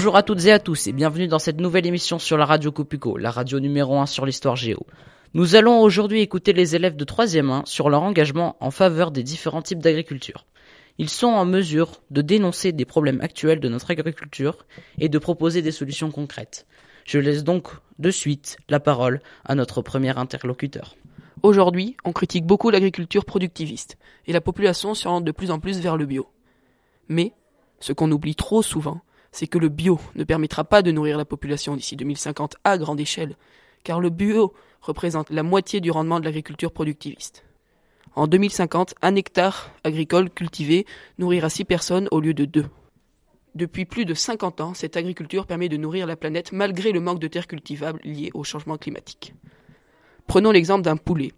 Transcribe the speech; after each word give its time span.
Bonjour 0.00 0.16
à 0.16 0.22
toutes 0.22 0.46
et 0.46 0.52
à 0.52 0.58
tous 0.58 0.86
et 0.86 0.92
bienvenue 0.94 1.28
dans 1.28 1.38
cette 1.38 1.60
nouvelle 1.60 1.86
émission 1.86 2.18
sur 2.18 2.38
la 2.38 2.46
radio 2.46 2.72
Copuco, 2.72 3.18
la 3.18 3.30
radio 3.30 3.60
numéro 3.60 3.98
1 3.98 4.06
sur 4.06 4.24
l'histoire 4.24 4.56
géo. 4.56 4.86
Nous 5.34 5.56
allons 5.56 5.82
aujourd'hui 5.82 6.22
écouter 6.22 6.54
les 6.54 6.74
élèves 6.74 6.96
de 6.96 7.04
3e 7.04 7.50
1 7.50 7.62
sur 7.66 7.90
leur 7.90 8.02
engagement 8.02 8.56
en 8.60 8.70
faveur 8.70 9.10
des 9.10 9.22
différents 9.22 9.60
types 9.60 9.80
d'agriculture. 9.80 10.46
Ils 10.96 11.10
sont 11.10 11.26
en 11.26 11.44
mesure 11.44 12.00
de 12.10 12.22
dénoncer 12.22 12.72
des 12.72 12.86
problèmes 12.86 13.20
actuels 13.20 13.60
de 13.60 13.68
notre 13.68 13.90
agriculture 13.90 14.64
et 14.98 15.10
de 15.10 15.18
proposer 15.18 15.60
des 15.60 15.70
solutions 15.70 16.10
concrètes. 16.10 16.66
Je 17.04 17.18
laisse 17.18 17.44
donc 17.44 17.68
de 17.98 18.10
suite 18.10 18.56
la 18.70 18.80
parole 18.80 19.20
à 19.44 19.54
notre 19.54 19.82
premier 19.82 20.16
interlocuteur. 20.16 20.96
Aujourd'hui, 21.42 21.98
on 22.06 22.12
critique 22.12 22.46
beaucoup 22.46 22.70
l'agriculture 22.70 23.26
productiviste 23.26 23.98
et 24.26 24.32
la 24.32 24.40
population 24.40 24.94
s'oriente 24.94 25.24
de 25.24 25.32
plus 25.32 25.50
en 25.50 25.60
plus 25.60 25.78
vers 25.78 25.98
le 25.98 26.06
bio. 26.06 26.26
Mais, 27.08 27.34
ce 27.80 27.92
qu'on 27.92 28.10
oublie 28.10 28.34
trop 28.34 28.62
souvent, 28.62 29.02
c'est 29.32 29.46
que 29.46 29.58
le 29.58 29.68
bio 29.68 29.98
ne 30.14 30.24
permettra 30.24 30.64
pas 30.64 30.82
de 30.82 30.90
nourrir 30.90 31.18
la 31.18 31.24
population 31.24 31.76
d'ici 31.76 31.96
2050 31.96 32.56
à 32.64 32.78
grande 32.78 33.00
échelle, 33.00 33.36
car 33.84 34.00
le 34.00 34.10
bio 34.10 34.52
représente 34.80 35.30
la 35.30 35.42
moitié 35.42 35.80
du 35.80 35.90
rendement 35.90 36.20
de 36.20 36.24
l'agriculture 36.24 36.72
productiviste. 36.72 37.44
En 38.16 38.26
2050, 38.26 38.94
un 39.02 39.14
hectare 39.14 39.70
agricole 39.84 40.30
cultivé 40.30 40.84
nourrira 41.18 41.48
6 41.48 41.64
personnes 41.64 42.08
au 42.10 42.20
lieu 42.20 42.34
de 42.34 42.44
2. 42.44 42.66
Depuis 43.54 43.84
plus 43.84 44.04
de 44.04 44.14
50 44.14 44.60
ans, 44.60 44.74
cette 44.74 44.96
agriculture 44.96 45.46
permet 45.46 45.68
de 45.68 45.76
nourrir 45.76 46.06
la 46.06 46.16
planète 46.16 46.52
malgré 46.52 46.92
le 46.92 47.00
manque 47.00 47.20
de 47.20 47.28
terres 47.28 47.46
cultivables 47.46 48.00
lié 48.04 48.30
au 48.34 48.44
changement 48.44 48.78
climatique. 48.78 49.34
Prenons 50.26 50.50
l'exemple 50.52 50.82
d'un 50.82 50.96
poulet. 50.96 51.32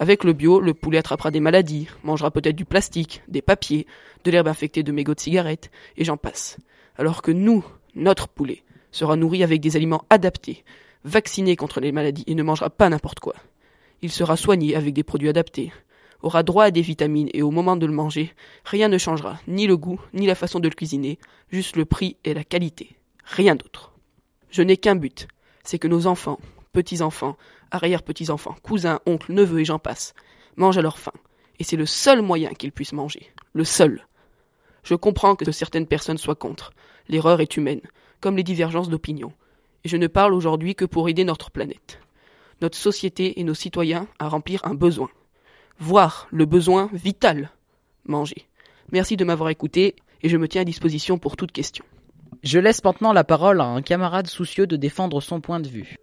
Avec 0.00 0.22
le 0.22 0.32
bio, 0.32 0.60
le 0.60 0.74
poulet 0.74 0.98
attrapera 0.98 1.32
des 1.32 1.40
maladies, 1.40 1.88
mangera 2.04 2.30
peut-être 2.30 2.54
du 2.54 2.64
plastique, 2.64 3.22
des 3.26 3.42
papiers, 3.42 3.86
de 4.24 4.30
l'herbe 4.30 4.46
infectée 4.46 4.84
de 4.84 4.92
mégots 4.92 5.14
de 5.14 5.20
cigarettes, 5.20 5.70
et 5.96 6.04
j'en 6.04 6.16
passe. 6.16 6.56
Alors 6.98 7.22
que 7.22 7.30
nous, 7.30 7.64
notre 7.94 8.28
poulet, 8.28 8.62
sera 8.90 9.16
nourri 9.16 9.42
avec 9.42 9.60
des 9.60 9.76
aliments 9.76 10.04
adaptés, 10.10 10.64
vacciné 11.04 11.56
contre 11.56 11.80
les 11.80 11.92
maladies 11.92 12.24
et 12.26 12.34
ne 12.34 12.42
mangera 12.42 12.70
pas 12.70 12.88
n'importe 12.88 13.20
quoi. 13.20 13.34
Il 14.02 14.10
sera 14.10 14.36
soigné 14.36 14.74
avec 14.74 14.94
des 14.94 15.04
produits 15.04 15.28
adaptés, 15.28 15.72
aura 16.22 16.42
droit 16.42 16.64
à 16.64 16.70
des 16.70 16.82
vitamines 16.82 17.30
et 17.32 17.42
au 17.42 17.50
moment 17.50 17.76
de 17.76 17.86
le 17.86 17.92
manger, 17.92 18.32
rien 18.64 18.88
ne 18.88 18.98
changera, 18.98 19.38
ni 19.46 19.66
le 19.66 19.76
goût, 19.76 20.00
ni 20.12 20.26
la 20.26 20.34
façon 20.34 20.58
de 20.60 20.68
le 20.68 20.74
cuisiner, 20.74 21.18
juste 21.50 21.76
le 21.76 21.84
prix 21.84 22.16
et 22.24 22.34
la 22.34 22.44
qualité. 22.44 22.96
Rien 23.24 23.54
d'autre. 23.54 23.92
Je 24.50 24.62
n'ai 24.62 24.76
qu'un 24.76 24.96
but, 24.96 25.28
c'est 25.62 25.78
que 25.78 25.88
nos 25.88 26.06
enfants, 26.06 26.40
petits-enfants, 26.72 27.36
arrière-petits-enfants, 27.70 28.56
cousins, 28.62 29.00
oncles, 29.06 29.32
neveux 29.32 29.60
et 29.60 29.64
j'en 29.64 29.78
passe, 29.78 30.14
mangent 30.56 30.78
à 30.78 30.82
leur 30.82 30.98
faim. 30.98 31.12
Et 31.60 31.64
c'est 31.64 31.76
le 31.76 31.86
seul 31.86 32.22
moyen 32.22 32.50
qu'ils 32.50 32.72
puissent 32.72 32.92
manger. 32.92 33.30
Le 33.52 33.64
seul. 33.64 34.06
Je 34.88 34.94
comprends 34.94 35.36
que 35.36 35.50
certaines 35.52 35.86
personnes 35.86 36.18
soient 36.18 36.34
contre. 36.34 36.72
L'erreur 37.08 37.40
est 37.40 37.56
humaine, 37.56 37.82
comme 38.20 38.36
les 38.36 38.42
divergences 38.42 38.88
d'opinion 38.88 39.32
et 39.84 39.88
je 39.88 39.96
ne 39.96 40.06
parle 40.06 40.34
aujourd'hui 40.34 40.74
que 40.74 40.84
pour 40.84 41.08
aider 41.08 41.24
notre 41.24 41.50
planète, 41.50 42.00
notre 42.60 42.78
société 42.78 43.40
et 43.40 43.44
nos 43.44 43.54
citoyens 43.54 44.08
à 44.18 44.28
remplir 44.28 44.64
un 44.64 44.74
besoin, 44.74 45.08
voire 45.78 46.28
le 46.30 46.46
besoin 46.46 46.90
vital, 46.92 47.50
manger. 48.04 48.46
Merci 48.90 49.16
de 49.16 49.24
m'avoir 49.24 49.50
écouté 49.50 49.94
et 50.22 50.28
je 50.28 50.36
me 50.36 50.48
tiens 50.48 50.62
à 50.62 50.64
disposition 50.64 51.18
pour 51.18 51.36
toute 51.36 51.52
question. 51.52 51.84
Je 52.42 52.58
laisse 52.58 52.82
maintenant 52.84 53.12
la 53.12 53.24
parole 53.24 53.60
à 53.60 53.64
un 53.64 53.82
camarade 53.82 54.26
soucieux 54.26 54.66
de 54.66 54.76
défendre 54.76 55.20
son 55.20 55.40
point 55.40 55.60
de 55.60 55.68
vue. 55.68 55.96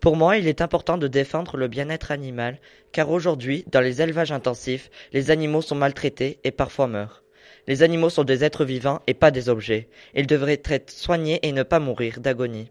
Pour 0.00 0.16
moi, 0.16 0.36
il 0.36 0.46
est 0.46 0.60
important 0.60 0.98
de 0.98 1.08
défendre 1.08 1.56
le 1.56 1.68
bien-être 1.68 2.10
animal, 2.10 2.60
car 2.92 3.10
aujourd'hui, 3.10 3.64
dans 3.72 3.80
les 3.80 4.02
élevages 4.02 4.32
intensifs, 4.32 4.90
les 5.12 5.30
animaux 5.30 5.62
sont 5.62 5.74
maltraités 5.74 6.38
et 6.44 6.50
parfois 6.50 6.86
meurent. 6.86 7.22
Les 7.66 7.82
animaux 7.82 8.10
sont 8.10 8.24
des 8.24 8.44
êtres 8.44 8.64
vivants 8.64 9.00
et 9.06 9.14
pas 9.14 9.30
des 9.30 9.48
objets. 9.48 9.88
Ils 10.14 10.26
devraient 10.26 10.62
être 10.64 10.90
soignés 10.90 11.40
et 11.42 11.52
ne 11.52 11.64
pas 11.64 11.80
mourir 11.80 12.20
d'agonie. 12.20 12.70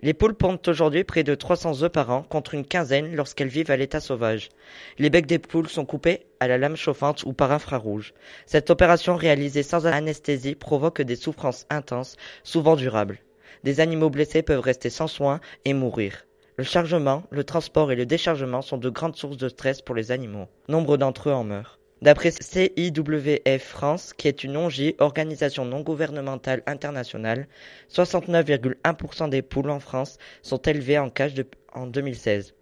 Les 0.00 0.14
poules 0.14 0.34
pondent 0.34 0.60
aujourd'hui 0.68 1.02
près 1.02 1.24
de 1.24 1.34
300 1.34 1.82
œufs 1.82 1.90
par 1.90 2.10
an 2.10 2.22
contre 2.22 2.54
une 2.54 2.66
quinzaine 2.66 3.14
lorsqu'elles 3.14 3.48
vivent 3.48 3.70
à 3.70 3.76
l'état 3.76 4.00
sauvage. 4.00 4.50
Les 4.98 5.10
becs 5.10 5.26
des 5.26 5.38
poules 5.38 5.68
sont 5.68 5.84
coupés 5.84 6.26
à 6.40 6.46
la 6.46 6.58
lame 6.58 6.76
chauffante 6.76 7.24
ou 7.24 7.32
par 7.32 7.52
infrarouge. 7.52 8.12
Cette 8.46 8.70
opération 8.70 9.16
réalisée 9.16 9.62
sans 9.62 9.86
anesthésie 9.86 10.54
provoque 10.54 11.02
des 11.02 11.16
souffrances 11.16 11.66
intenses, 11.70 12.16
souvent 12.42 12.76
durables. 12.76 13.20
Des 13.62 13.80
animaux 13.80 14.10
blessés 14.10 14.42
peuvent 14.42 14.60
rester 14.60 14.90
sans 14.90 15.06
soins 15.08 15.40
et 15.64 15.74
mourir. 15.74 16.26
Le 16.56 16.64
chargement, 16.64 17.24
le 17.30 17.42
transport 17.42 17.90
et 17.90 17.96
le 17.96 18.06
déchargement 18.06 18.62
sont 18.62 18.78
de 18.78 18.90
grandes 18.90 19.16
sources 19.16 19.38
de 19.38 19.48
stress 19.48 19.80
pour 19.80 19.94
les 19.94 20.12
animaux. 20.12 20.48
Nombre 20.68 20.98
d'entre 20.98 21.30
eux 21.30 21.32
en 21.32 21.44
meurent. 21.44 21.78
D'après 22.04 22.32
CIWF 22.32 23.62
France, 23.62 24.12
qui 24.12 24.28
est 24.28 24.44
une 24.44 24.58
ONG, 24.58 24.94
organisation 24.98 25.64
non 25.64 25.80
gouvernementale 25.80 26.62
internationale, 26.66 27.48
69,1% 27.90 29.30
des 29.30 29.40
poules 29.40 29.70
en 29.70 29.80
France 29.80 30.18
sont 30.42 30.58
élevées 30.58 30.98
en 30.98 31.08
cage 31.08 31.32
en 31.72 31.86
2016. 31.86 32.52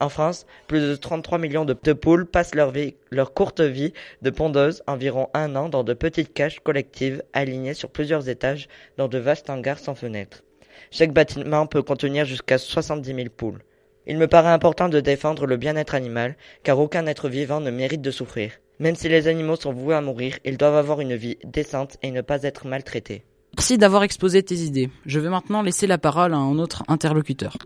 En 0.00 0.08
France, 0.08 0.46
plus 0.66 0.80
de 0.80 0.96
33 0.96 1.38
millions 1.38 1.64
de, 1.64 1.74
poules 1.92 2.26
passent 2.26 2.56
leur, 2.56 2.72
leur 3.12 3.34
courte 3.34 3.60
vie 3.60 3.92
de 4.22 4.30
pondeuse, 4.30 4.82
environ 4.88 5.28
un 5.32 5.54
an, 5.54 5.68
dans 5.68 5.84
de 5.84 5.94
petites 5.94 6.34
cages 6.34 6.58
collectives 6.58 7.22
alignées 7.32 7.74
sur 7.74 7.90
plusieurs 7.90 8.28
étages 8.28 8.66
dans 8.96 9.06
de 9.06 9.18
vastes 9.18 9.48
hangars 9.48 9.78
sans 9.78 9.94
fenêtres. 9.94 10.42
Chaque 10.90 11.12
bâtiment 11.12 11.68
peut 11.68 11.84
contenir 11.84 12.24
jusqu'à 12.24 12.58
70 12.58 13.14
000 13.14 13.28
poules. 13.28 13.62
Il 14.08 14.18
me 14.18 14.26
paraît 14.26 14.48
important 14.48 14.88
de 14.88 14.98
défendre 14.98 15.46
le 15.46 15.56
bien-être 15.56 15.94
animal, 15.94 16.36
car 16.64 16.80
aucun 16.80 17.06
être 17.06 17.28
vivant 17.28 17.60
ne 17.60 17.70
mérite 17.70 18.02
de 18.02 18.10
souffrir. 18.10 18.58
Même 18.80 18.94
si 18.94 19.08
les 19.08 19.26
animaux 19.26 19.56
sont 19.56 19.72
voués 19.72 19.96
à 19.96 20.00
mourir, 20.00 20.38
ils 20.44 20.56
doivent 20.56 20.76
avoir 20.76 21.00
une 21.00 21.16
vie 21.16 21.36
décente 21.44 21.96
et 22.02 22.12
ne 22.12 22.20
pas 22.20 22.44
être 22.44 22.66
maltraités. 22.66 23.24
Merci 23.56 23.76
d'avoir 23.76 24.04
exposé 24.04 24.42
tes 24.44 24.54
idées. 24.58 24.88
Je 25.04 25.18
vais 25.18 25.30
maintenant 25.30 25.62
laisser 25.62 25.88
la 25.88 25.98
parole 25.98 26.32
à 26.32 26.36
un 26.36 26.58
autre 26.60 26.84
interlocuteur. 26.86 27.56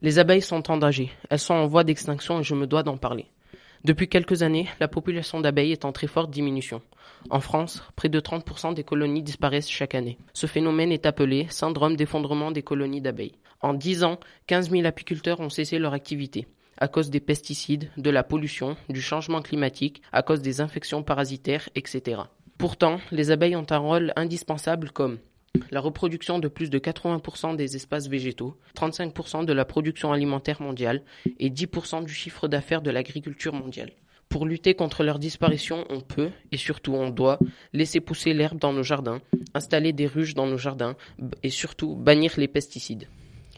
Les 0.00 0.18
abeilles 0.18 0.42
sont 0.42 0.68
endommagées. 0.68 1.12
Elles 1.30 1.38
sont 1.38 1.54
en 1.54 1.68
voie 1.68 1.84
d'extinction 1.84 2.40
et 2.40 2.42
je 2.42 2.56
me 2.56 2.66
dois 2.66 2.82
d'en 2.82 2.96
parler. 2.96 3.26
Depuis 3.84 4.08
quelques 4.08 4.42
années, 4.42 4.68
la 4.80 4.88
population 4.88 5.40
d'abeilles 5.40 5.70
est 5.70 5.84
en 5.84 5.92
très 5.92 6.08
forte 6.08 6.30
diminution. 6.32 6.82
En 7.30 7.38
France, 7.38 7.84
près 7.94 8.08
de 8.08 8.18
30% 8.18 8.74
des 8.74 8.82
colonies 8.82 9.22
disparaissent 9.22 9.70
chaque 9.70 9.94
année. 9.94 10.18
Ce 10.32 10.48
phénomène 10.48 10.90
est 10.90 11.06
appelé 11.06 11.46
syndrome 11.50 11.94
d'effondrement 11.94 12.50
des 12.50 12.62
colonies 12.62 13.00
d'abeilles. 13.00 13.36
En 13.60 13.74
10 13.74 14.02
ans, 14.02 14.18
15 14.48 14.70
000 14.70 14.86
apiculteurs 14.86 15.38
ont 15.38 15.50
cessé 15.50 15.78
leur 15.78 15.92
activité 15.92 16.48
à 16.82 16.88
cause 16.88 17.10
des 17.10 17.20
pesticides, 17.20 17.90
de 17.96 18.10
la 18.10 18.24
pollution, 18.24 18.76
du 18.88 19.00
changement 19.00 19.40
climatique, 19.40 20.02
à 20.10 20.22
cause 20.22 20.42
des 20.42 20.60
infections 20.60 21.04
parasitaires, 21.04 21.68
etc. 21.76 22.22
Pourtant, 22.58 22.98
les 23.12 23.30
abeilles 23.30 23.54
ont 23.54 23.70
un 23.70 23.78
rôle 23.78 24.12
indispensable 24.16 24.90
comme 24.90 25.18
la 25.70 25.78
reproduction 25.78 26.40
de 26.40 26.48
plus 26.48 26.70
de 26.70 26.80
80% 26.80 27.54
des 27.54 27.76
espaces 27.76 28.08
végétaux, 28.08 28.56
35% 28.76 29.44
de 29.44 29.52
la 29.52 29.64
production 29.64 30.12
alimentaire 30.12 30.60
mondiale 30.60 31.04
et 31.38 31.50
10% 31.50 32.04
du 32.04 32.12
chiffre 32.12 32.48
d'affaires 32.48 32.82
de 32.82 32.90
l'agriculture 32.90 33.54
mondiale. 33.54 33.92
Pour 34.28 34.44
lutter 34.44 34.74
contre 34.74 35.04
leur 35.04 35.20
disparition, 35.20 35.84
on 35.88 36.00
peut, 36.00 36.30
et 36.50 36.56
surtout 36.56 36.94
on 36.94 37.10
doit, 37.10 37.38
laisser 37.72 38.00
pousser 38.00 38.34
l'herbe 38.34 38.58
dans 38.58 38.72
nos 38.72 38.82
jardins, 38.82 39.20
installer 39.54 39.92
des 39.92 40.08
ruches 40.08 40.34
dans 40.34 40.48
nos 40.48 40.58
jardins 40.58 40.96
et 41.44 41.50
surtout 41.50 41.94
bannir 41.94 42.32
les 42.38 42.48
pesticides. 42.48 43.06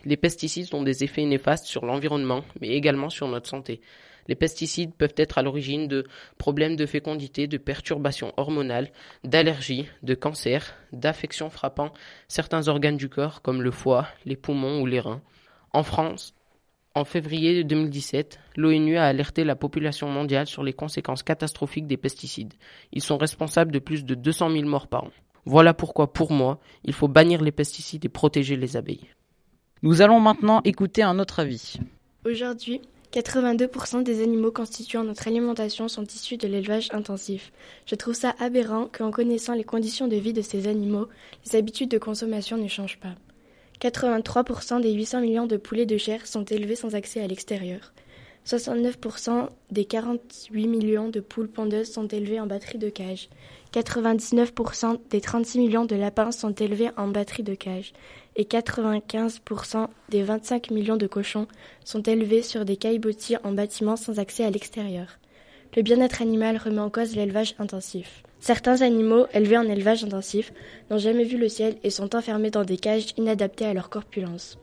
Les 0.04 0.16
pesticides 0.16 0.75
ont 0.75 0.82
des 0.82 1.04
effets 1.04 1.25
néfastes 1.25 1.66
sur 1.66 1.84
l'environnement, 1.84 2.44
mais 2.60 2.69
également 2.69 3.10
sur 3.10 3.28
notre 3.28 3.48
santé. 3.48 3.81
Les 4.28 4.34
pesticides 4.34 4.94
peuvent 4.94 5.15
être 5.16 5.38
à 5.38 5.42
l'origine 5.42 5.87
de 5.87 6.04
problèmes 6.38 6.76
de 6.76 6.87
fécondité, 6.87 7.47
de 7.47 7.59
perturbations 7.59 8.32
hormonales, 8.37 8.91
d'allergies, 9.22 9.87
de 10.03 10.15
cancers, 10.15 10.75
d'affections 10.92 11.50
frappant 11.50 11.92
certains 12.28 12.68
organes 12.68 12.97
du 12.97 13.09
corps 13.09 13.42
comme 13.42 13.62
le 13.62 13.71
foie, 13.71 14.09
les 14.24 14.36
poumons 14.36 14.80
ou 14.80 14.86
les 14.86 15.01
reins. 15.01 15.22
En 15.72 15.83
France, 15.83 16.34
en 16.95 17.04
février 17.04 17.65
2017, 17.65 18.39
l'ONU 18.56 18.97
a 18.97 19.06
alerté 19.06 19.45
la 19.45 19.56
population 19.56 20.09
mondiale 20.09 20.47
sur 20.47 20.62
les 20.62 20.72
conséquences 20.72 21.22
catastrophiques 21.22 21.86
des 21.86 21.97
pesticides. 21.97 22.54
Ils 22.92 23.03
sont 23.03 23.18
responsables 23.18 23.72
de 23.72 23.80
plus 23.80 24.04
de 24.04 24.15
200 24.15 24.51
000 24.53 24.65
morts 24.65 24.86
par 24.86 25.04
an. 25.04 25.10
Voilà 25.45 25.74
pourquoi, 25.74 26.12
pour 26.12 26.33
moi, 26.33 26.60
il 26.84 26.95
faut 26.95 27.09
bannir 27.09 27.42
les 27.42 27.53
pesticides 27.53 28.04
et 28.04 28.09
protéger 28.09 28.56
les 28.56 28.77
abeilles. 28.77 29.09
Nous 29.84 30.01
allons 30.01 30.19
maintenant 30.19 30.63
écouter 30.65 31.03
un 31.03 31.19
autre 31.19 31.41
avis. 31.41 31.75
Aujourd'hui, 32.25 32.81
82% 33.13 34.03
des 34.03 34.22
animaux 34.22 34.51
constituant 34.51 35.04
notre 35.04 35.28
alimentation 35.28 35.89
sont 35.89 36.04
issus 36.04 36.39
de 36.39 36.48
l'élevage 36.48 36.89
intensif. 36.95 37.53
Je 37.84 37.95
trouve 37.95 38.15
ça 38.15 38.34
aberrant 38.41 38.86
qu'en 38.86 39.10
connaissant 39.10 39.53
les 39.53 39.63
conditions 39.63 40.09
de 40.09 40.16
vie 40.16 40.33
de 40.33 40.41
ces 40.41 40.69
animaux, 40.69 41.09
les 41.45 41.59
habitudes 41.59 41.91
de 41.91 41.98
consommation 41.98 42.57
ne 42.57 42.66
changent 42.66 42.98
pas. 42.98 43.15
83% 43.83 44.81
des 44.81 44.95
800 44.95 45.21
millions 45.21 45.47
de 45.47 45.59
poulets 45.59 45.84
de 45.84 45.98
chair 45.98 46.27
sont 46.27 46.47
élevés 46.47 46.77
sans 46.77 46.95
accès 46.95 47.21
à 47.21 47.27
l'extérieur. 47.27 47.92
69% 48.47 49.51
des 49.71 49.84
48 49.84 50.66
millions 50.66 51.10
de 51.10 51.21
poules 51.21 51.48
pondeuses 51.48 51.92
sont 51.92 52.09
élevées 52.09 52.41
en 52.41 52.47
batterie 52.47 52.78
de 52.78 52.89
cage. 52.89 53.28
99% 53.74 54.98
des 55.10 55.21
36 55.21 55.59
millions 55.59 55.84
de 55.84 55.97
lapins 55.97 56.30
sont 56.30 56.53
élevés 56.53 56.91
en 56.97 57.09
batterie 57.09 57.42
de 57.42 57.56
cage 57.56 57.92
et 58.36 58.44
95% 58.44 59.88
des 60.10 60.22
25 60.22 60.71
millions 60.71 60.97
de 60.97 61.09
cochons 61.09 61.48
sont 61.84 62.03
élevés 62.03 62.42
sur 62.42 62.65
des 62.65 62.76
caillebotis 62.76 63.36
en 63.42 63.50
bâtiment 63.50 63.97
sans 63.97 64.21
accès 64.21 64.44
à 64.44 64.50
l'extérieur. 64.50 65.18
Le 65.74 65.82
bien-être 65.82 66.22
animal 66.22 66.56
remet 66.56 66.78
en 66.78 66.88
cause 66.88 67.16
l'élevage 67.16 67.56
intensif. 67.59 68.22
Certains 68.38 68.82
animaux, 68.82 69.26
élevés 69.34 69.59
en 69.59 69.68
élevage 69.68 70.04
intensif, 70.04 70.53
n'ont 70.88 70.98
jamais 70.98 71.24
vu 71.24 71.36
le 71.36 71.48
ciel 71.48 71.77
et 71.82 71.91
sont 71.91 72.15
enfermés 72.15 72.50
dans 72.50 72.65
des 72.65 72.77
cages 72.77 73.12
inadaptées 73.16 73.66
à 73.66 73.74
leur 73.74 73.91
corpulence. 73.91 74.56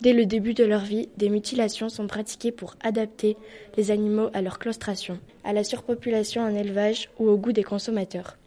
Dès 0.00 0.14
le 0.14 0.24
début 0.24 0.54
de 0.54 0.64
leur 0.64 0.84
vie, 0.84 1.10
des 1.18 1.28
mutilations 1.28 1.90
sont 1.90 2.06
pratiquées 2.06 2.52
pour 2.52 2.76
adapter 2.82 3.36
les 3.76 3.90
animaux 3.90 4.30
à 4.32 4.40
leur 4.40 4.58
claustration, 4.58 5.18
à 5.44 5.52
la 5.52 5.64
surpopulation 5.64 6.42
en 6.42 6.54
élevage 6.54 7.10
ou 7.18 7.28
au 7.28 7.36
goût 7.36 7.52
des 7.52 7.62
consommateurs. 7.62 8.38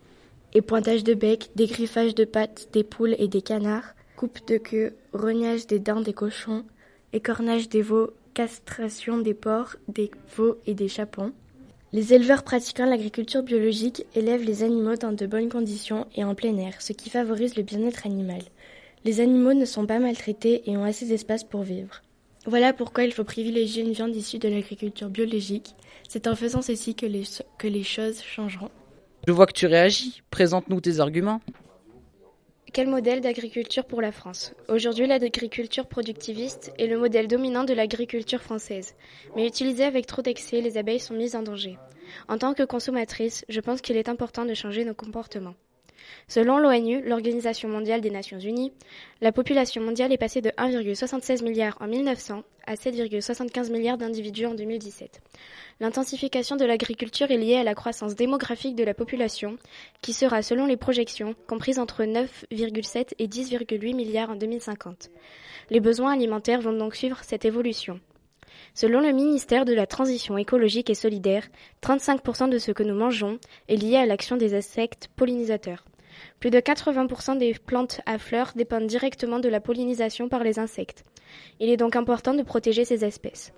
Épointage 0.53 1.03
de 1.03 1.13
bec, 1.13 1.49
dégriffage 1.55 2.15
de 2.15 2.23
pattes 2.23 2.69
des 2.71 2.83
poules 2.83 3.15
et 3.19 3.27
des 3.27 3.41
canards, 3.41 3.93
coupe 4.15 4.47
de 4.47 4.57
queue, 4.57 4.95
rognage 5.13 5.67
des 5.67 5.79
dents 5.79 6.01
des 6.01 6.13
cochons, 6.13 6.63
écornage 7.11 7.67
des 7.67 7.81
veaux, 7.81 8.11
castration 8.33 9.17
des 9.17 9.33
porcs, 9.33 9.75
des 9.87 10.09
veaux 10.35 10.57
et 10.65 10.73
des 10.73 10.87
chapons. 10.87 11.33
Les 11.91 12.13
éleveurs 12.13 12.43
pratiquant 12.43 12.85
l'agriculture 12.85 13.43
biologique 13.43 14.05
élèvent 14.15 14.43
les 14.43 14.63
animaux 14.63 14.95
dans 14.95 15.11
de 15.11 15.25
bonnes 15.25 15.49
conditions 15.49 16.07
et 16.15 16.23
en 16.23 16.33
plein 16.33 16.57
air, 16.57 16.81
ce 16.81 16.93
qui 16.93 17.09
favorise 17.09 17.55
le 17.55 17.63
bien-être 17.63 18.05
animal. 18.05 18.41
Les 19.03 19.19
animaux 19.19 19.53
ne 19.53 19.65
sont 19.65 19.85
pas 19.85 19.99
maltraités 19.99 20.69
et 20.69 20.77
ont 20.77 20.83
assez 20.83 21.05
d'espace 21.05 21.43
pour 21.43 21.63
vivre. 21.63 22.01
Voilà 22.45 22.71
pourquoi 22.71 23.03
il 23.03 23.13
faut 23.13 23.23
privilégier 23.25 23.83
une 23.83 23.91
viande 23.91 24.15
issue 24.15 24.39
de 24.39 24.47
l'agriculture 24.47 25.09
biologique. 25.09 25.75
C'est 26.07 26.27
en 26.27 26.35
faisant 26.35 26.61
ceci 26.61 26.95
que 26.95 27.05
les, 27.05 27.23
que 27.57 27.67
les 27.67 27.83
choses 27.83 28.21
changeront. 28.21 28.71
Je 29.27 29.33
vois 29.33 29.45
que 29.45 29.51
tu 29.51 29.65
réagis. 29.65 30.23
Présente-nous 30.31 30.79
tes 30.79 31.01
arguments. 31.01 31.41
Quel 32.71 32.87
modèle 32.87 33.19
d'agriculture 33.19 33.83
pour 33.83 34.01
la 34.01 34.13
France? 34.13 34.53
Aujourd'hui, 34.69 35.05
l'agriculture 35.05 35.85
productiviste 35.85 36.71
est 36.79 36.87
le 36.87 36.97
modèle 36.97 37.27
dominant 37.27 37.65
de 37.65 37.73
l'agriculture 37.73 38.41
française. 38.41 38.95
Mais 39.35 39.45
utilisée 39.45 39.83
avec 39.83 40.05
trop 40.05 40.21
d'excès, 40.21 40.61
les 40.61 40.77
abeilles 40.77 41.01
sont 41.01 41.13
mises 41.13 41.35
en 41.35 41.43
danger. 41.43 41.77
En 42.29 42.37
tant 42.37 42.53
que 42.53 42.63
consommatrice, 42.63 43.43
je 43.49 43.59
pense 43.59 43.81
qu'il 43.81 43.97
est 43.97 44.07
important 44.07 44.45
de 44.45 44.53
changer 44.53 44.85
nos 44.85 44.93
comportements. 44.93 45.55
Selon 46.27 46.57
l'ONU, 46.57 47.01
l'Organisation 47.01 47.69
mondiale 47.69 48.01
des 48.01 48.09
Nations 48.09 48.39
Unies, 48.39 48.73
la 49.21 49.31
population 49.31 49.81
mondiale 49.81 50.11
est 50.11 50.17
passée 50.17 50.41
de 50.41 50.49
1,76 50.49 51.43
milliard 51.43 51.77
en 51.79 51.87
1900 51.87 52.43
à 52.65 52.75
7,75 52.75 53.71
milliards 53.71 53.97
d'individus 53.97 54.45
en 54.45 54.53
2017. 54.53 55.21
L'intensification 55.79 56.55
de 56.55 56.65
l'agriculture 56.65 57.31
est 57.31 57.37
liée 57.37 57.55
à 57.55 57.63
la 57.63 57.75
croissance 57.75 58.15
démographique 58.15 58.75
de 58.75 58.83
la 58.83 58.93
population, 58.93 59.57
qui 60.01 60.13
sera, 60.13 60.41
selon 60.41 60.65
les 60.65 60.77
projections, 60.77 61.35
comprise 61.47 61.79
entre 61.79 62.03
9,7 62.03 63.13
et 63.19 63.27
10,8 63.27 63.95
milliards 63.95 64.29
en 64.29 64.35
2050. 64.35 65.09
Les 65.69 65.79
besoins 65.79 66.13
alimentaires 66.13 66.61
vont 66.61 66.73
donc 66.73 66.95
suivre 66.95 67.19
cette 67.23 67.45
évolution. 67.45 67.99
Selon 68.77 68.99
le 68.99 69.11
ministère 69.11 69.65
de 69.65 69.73
la 69.73 69.87
Transition 69.87 70.37
écologique 70.37 70.91
et 70.91 70.93
solidaire, 70.93 71.47
35% 71.81 72.47
de 72.47 72.59
ce 72.59 72.71
que 72.71 72.83
nous 72.83 72.93
mangeons 72.93 73.39
est 73.69 73.75
lié 73.75 73.95
à 73.95 74.05
l'action 74.05 74.37
des 74.37 74.53
insectes 74.53 75.09
pollinisateurs. 75.15 75.83
Plus 76.39 76.51
de 76.51 76.59
80% 76.59 77.39
des 77.39 77.55
plantes 77.55 78.01
à 78.05 78.19
fleurs 78.19 78.51
dépendent 78.55 78.85
directement 78.85 79.39
de 79.39 79.49
la 79.49 79.61
pollinisation 79.61 80.29
par 80.29 80.43
les 80.43 80.59
insectes. 80.59 81.03
Il 81.59 81.71
est 81.71 81.77
donc 81.77 81.95
important 81.95 82.35
de 82.35 82.43
protéger 82.43 82.85
ces 82.85 83.03
espèces. 83.03 83.51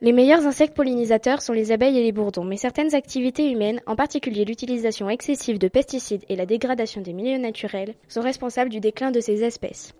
Les 0.00 0.12
meilleurs 0.12 0.46
insectes 0.46 0.76
pollinisateurs 0.76 1.42
sont 1.42 1.52
les 1.52 1.72
abeilles 1.72 1.98
et 1.98 2.04
les 2.04 2.12
bourdons, 2.12 2.44
mais 2.44 2.56
certaines 2.56 2.94
activités 2.94 3.50
humaines, 3.50 3.80
en 3.86 3.96
particulier 3.96 4.44
l'utilisation 4.44 5.10
excessive 5.10 5.58
de 5.58 5.66
pesticides 5.66 6.24
et 6.28 6.36
la 6.36 6.46
dégradation 6.46 7.00
des 7.00 7.14
milieux 7.14 7.38
naturels, 7.38 7.96
sont 8.06 8.22
responsables 8.22 8.70
du 8.70 8.78
déclin 8.78 9.10
de 9.10 9.18
ces 9.18 9.42
espèces. 9.42 9.92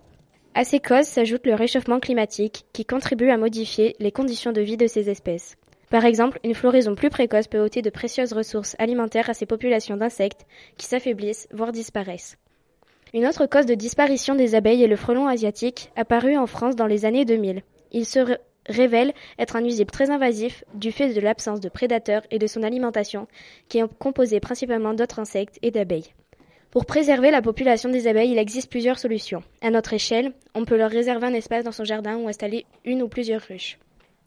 À 0.54 0.64
ces 0.64 0.80
causes 0.80 1.06
s'ajoute 1.06 1.46
le 1.46 1.54
réchauffement 1.54 1.98
climatique 1.98 2.66
qui 2.74 2.84
contribue 2.84 3.30
à 3.30 3.38
modifier 3.38 3.96
les 4.00 4.12
conditions 4.12 4.52
de 4.52 4.60
vie 4.60 4.76
de 4.76 4.86
ces 4.86 5.08
espèces. 5.08 5.56
Par 5.88 6.04
exemple, 6.04 6.38
une 6.44 6.54
floraison 6.54 6.94
plus 6.94 7.08
précoce 7.08 7.48
peut 7.48 7.58
ôter 7.58 7.80
de 7.80 7.88
précieuses 7.88 8.34
ressources 8.34 8.76
alimentaires 8.78 9.30
à 9.30 9.34
ces 9.34 9.46
populations 9.46 9.96
d'insectes 9.96 10.44
qui 10.76 10.84
s'affaiblissent, 10.84 11.48
voire 11.52 11.72
disparaissent. 11.72 12.36
Une 13.14 13.26
autre 13.26 13.46
cause 13.46 13.64
de 13.64 13.74
disparition 13.74 14.34
des 14.34 14.54
abeilles 14.54 14.82
est 14.82 14.88
le 14.88 14.96
frelon 14.96 15.26
asiatique, 15.26 15.90
apparu 15.96 16.36
en 16.36 16.46
France 16.46 16.76
dans 16.76 16.86
les 16.86 17.06
années 17.06 17.24
2000. 17.24 17.62
Il 17.92 18.04
se 18.04 18.20
révèle 18.68 19.14
être 19.38 19.56
un 19.56 19.62
nuisible 19.62 19.90
très 19.90 20.10
invasif 20.10 20.64
du 20.74 20.92
fait 20.92 21.14
de 21.14 21.20
l'absence 21.20 21.60
de 21.60 21.70
prédateurs 21.70 22.22
et 22.30 22.38
de 22.38 22.46
son 22.46 22.62
alimentation, 22.62 23.26
qui 23.70 23.78
est 23.78 23.98
composée 23.98 24.40
principalement 24.40 24.92
d'autres 24.92 25.18
insectes 25.18 25.58
et 25.62 25.70
d'abeilles. 25.70 26.12
Pour 26.72 26.86
préserver 26.86 27.30
la 27.30 27.42
population 27.42 27.90
des 27.90 28.06
abeilles, 28.06 28.30
il 28.30 28.38
existe 28.38 28.70
plusieurs 28.70 28.98
solutions. 28.98 29.42
À 29.60 29.68
notre 29.68 29.92
échelle, 29.92 30.32
on 30.54 30.64
peut 30.64 30.78
leur 30.78 30.90
réserver 30.90 31.26
un 31.26 31.34
espace 31.34 31.64
dans 31.64 31.70
son 31.70 31.84
jardin 31.84 32.16
ou 32.16 32.28
installer 32.28 32.64
une 32.86 33.02
ou 33.02 33.08
plusieurs 33.08 33.42
ruches. 33.42 33.78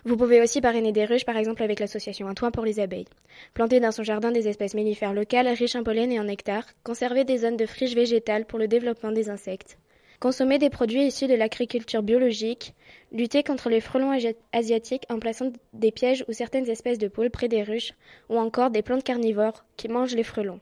Vous 0.04 0.16
pouvez 0.16 0.40
aussi 0.40 0.62
parrainer 0.62 0.92
des 0.92 1.06
ruches, 1.06 1.26
par 1.26 1.38
exemple 1.38 1.64
avec 1.64 1.80
l'association 1.80 2.28
Un 2.28 2.52
pour 2.52 2.64
les 2.64 2.80
abeilles. 2.80 3.08
Planter 3.56 3.80
dans 3.80 3.92
son 3.92 4.04
jardin 4.04 4.32
des 4.32 4.48
espèces 4.48 4.76
mellifères 4.76 5.16
locales 5.16 5.48
riches 5.48 5.76
en 5.76 5.82
pollen 5.82 6.12
et 6.12 6.20
en 6.20 6.26
nectar. 6.26 6.66
Conserver 6.84 7.24
des 7.24 7.40
zones 7.40 7.58
de 7.58 7.66
friche 7.66 7.96
végétale 7.96 8.46
pour 8.46 8.60
le 8.60 8.68
développement 8.68 9.12
des 9.12 9.32
insectes. 9.32 9.80
Consommer 10.20 10.60
des 10.60 10.70
produits 10.70 11.08
issus 11.08 11.26
de 11.26 11.34
l'agriculture 11.34 12.04
biologique. 12.04 12.76
Lutter 13.12 13.42
contre 13.42 13.72
les 13.72 13.82
frelons 13.82 14.16
asiatiques 14.54 15.08
en 15.10 15.18
plaçant 15.18 15.52
des 15.74 15.92
pièges 15.92 16.24
ou 16.28 16.34
certaines 16.34 16.70
espèces 16.70 17.00
de 17.00 17.08
poules 17.08 17.32
près 17.32 17.48
des 17.48 17.64
ruches. 17.64 17.94
Ou 18.30 18.38
encore 18.38 18.70
des 18.70 18.84
plantes 18.84 19.04
carnivores 19.04 19.66
qui 19.78 19.88
mangent 19.88 20.14
les 20.14 20.24
frelons. 20.24 20.60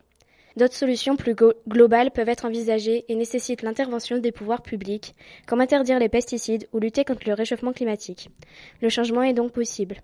D'autres 0.56 0.76
solutions 0.76 1.16
plus 1.16 1.36
globales 1.68 2.12
peuvent 2.12 2.30
être 2.30 2.46
envisagées 2.46 3.06
et 3.10 3.16
nécessitent 3.16 3.64
l'intervention 3.64 4.20
des 4.20 4.32
pouvoirs 4.32 4.62
publics, 4.62 5.16
comme 5.48 5.62
interdire 5.62 5.98
les 5.98 6.10
pesticides 6.10 6.68
ou 6.74 6.80
lutter 6.80 7.04
contre 7.04 7.28
le 7.28 7.34
réchauffement 7.34 7.74
climatique. 7.74 8.30
Le 8.82 8.90
changement 8.90 9.24
est 9.24 9.34
donc 9.34 9.52
possible. 9.52 10.02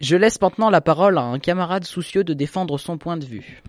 Je 0.00 0.16
laisse 0.16 0.40
maintenant 0.40 0.70
la 0.70 0.80
parole 0.80 1.18
à 1.18 1.22
un 1.22 1.40
camarade 1.40 1.82
soucieux 1.82 2.22
de 2.22 2.34
défendre 2.34 2.78
son 2.78 2.98
point 2.98 3.16
de 3.16 3.24
vue. 3.24 3.62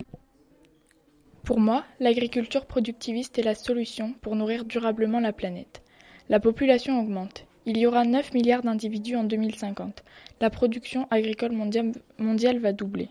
Pour 1.44 1.60
moi, 1.60 1.84
l'agriculture 2.00 2.68
productiviste 2.68 3.40
est 3.40 3.44
la 3.44 3.56
solution 3.56 4.14
pour 4.22 4.36
nourrir 4.36 4.66
durablement 4.66 5.20
la 5.20 5.34
planète. 5.34 5.82
La 6.30 6.40
population 6.40 7.00
augmente. 7.00 7.48
Il 7.66 7.78
y 7.78 7.88
aura 7.88 8.06
9 8.06 8.36
milliards 8.36 8.62
d'individus 8.62 9.16
en 9.16 9.24
2050. 9.24 10.04
La 10.40 10.52
production 10.52 11.08
agricole 11.10 11.52
mondiale 11.52 12.60
va 12.60 12.74
doubler. 12.74 13.10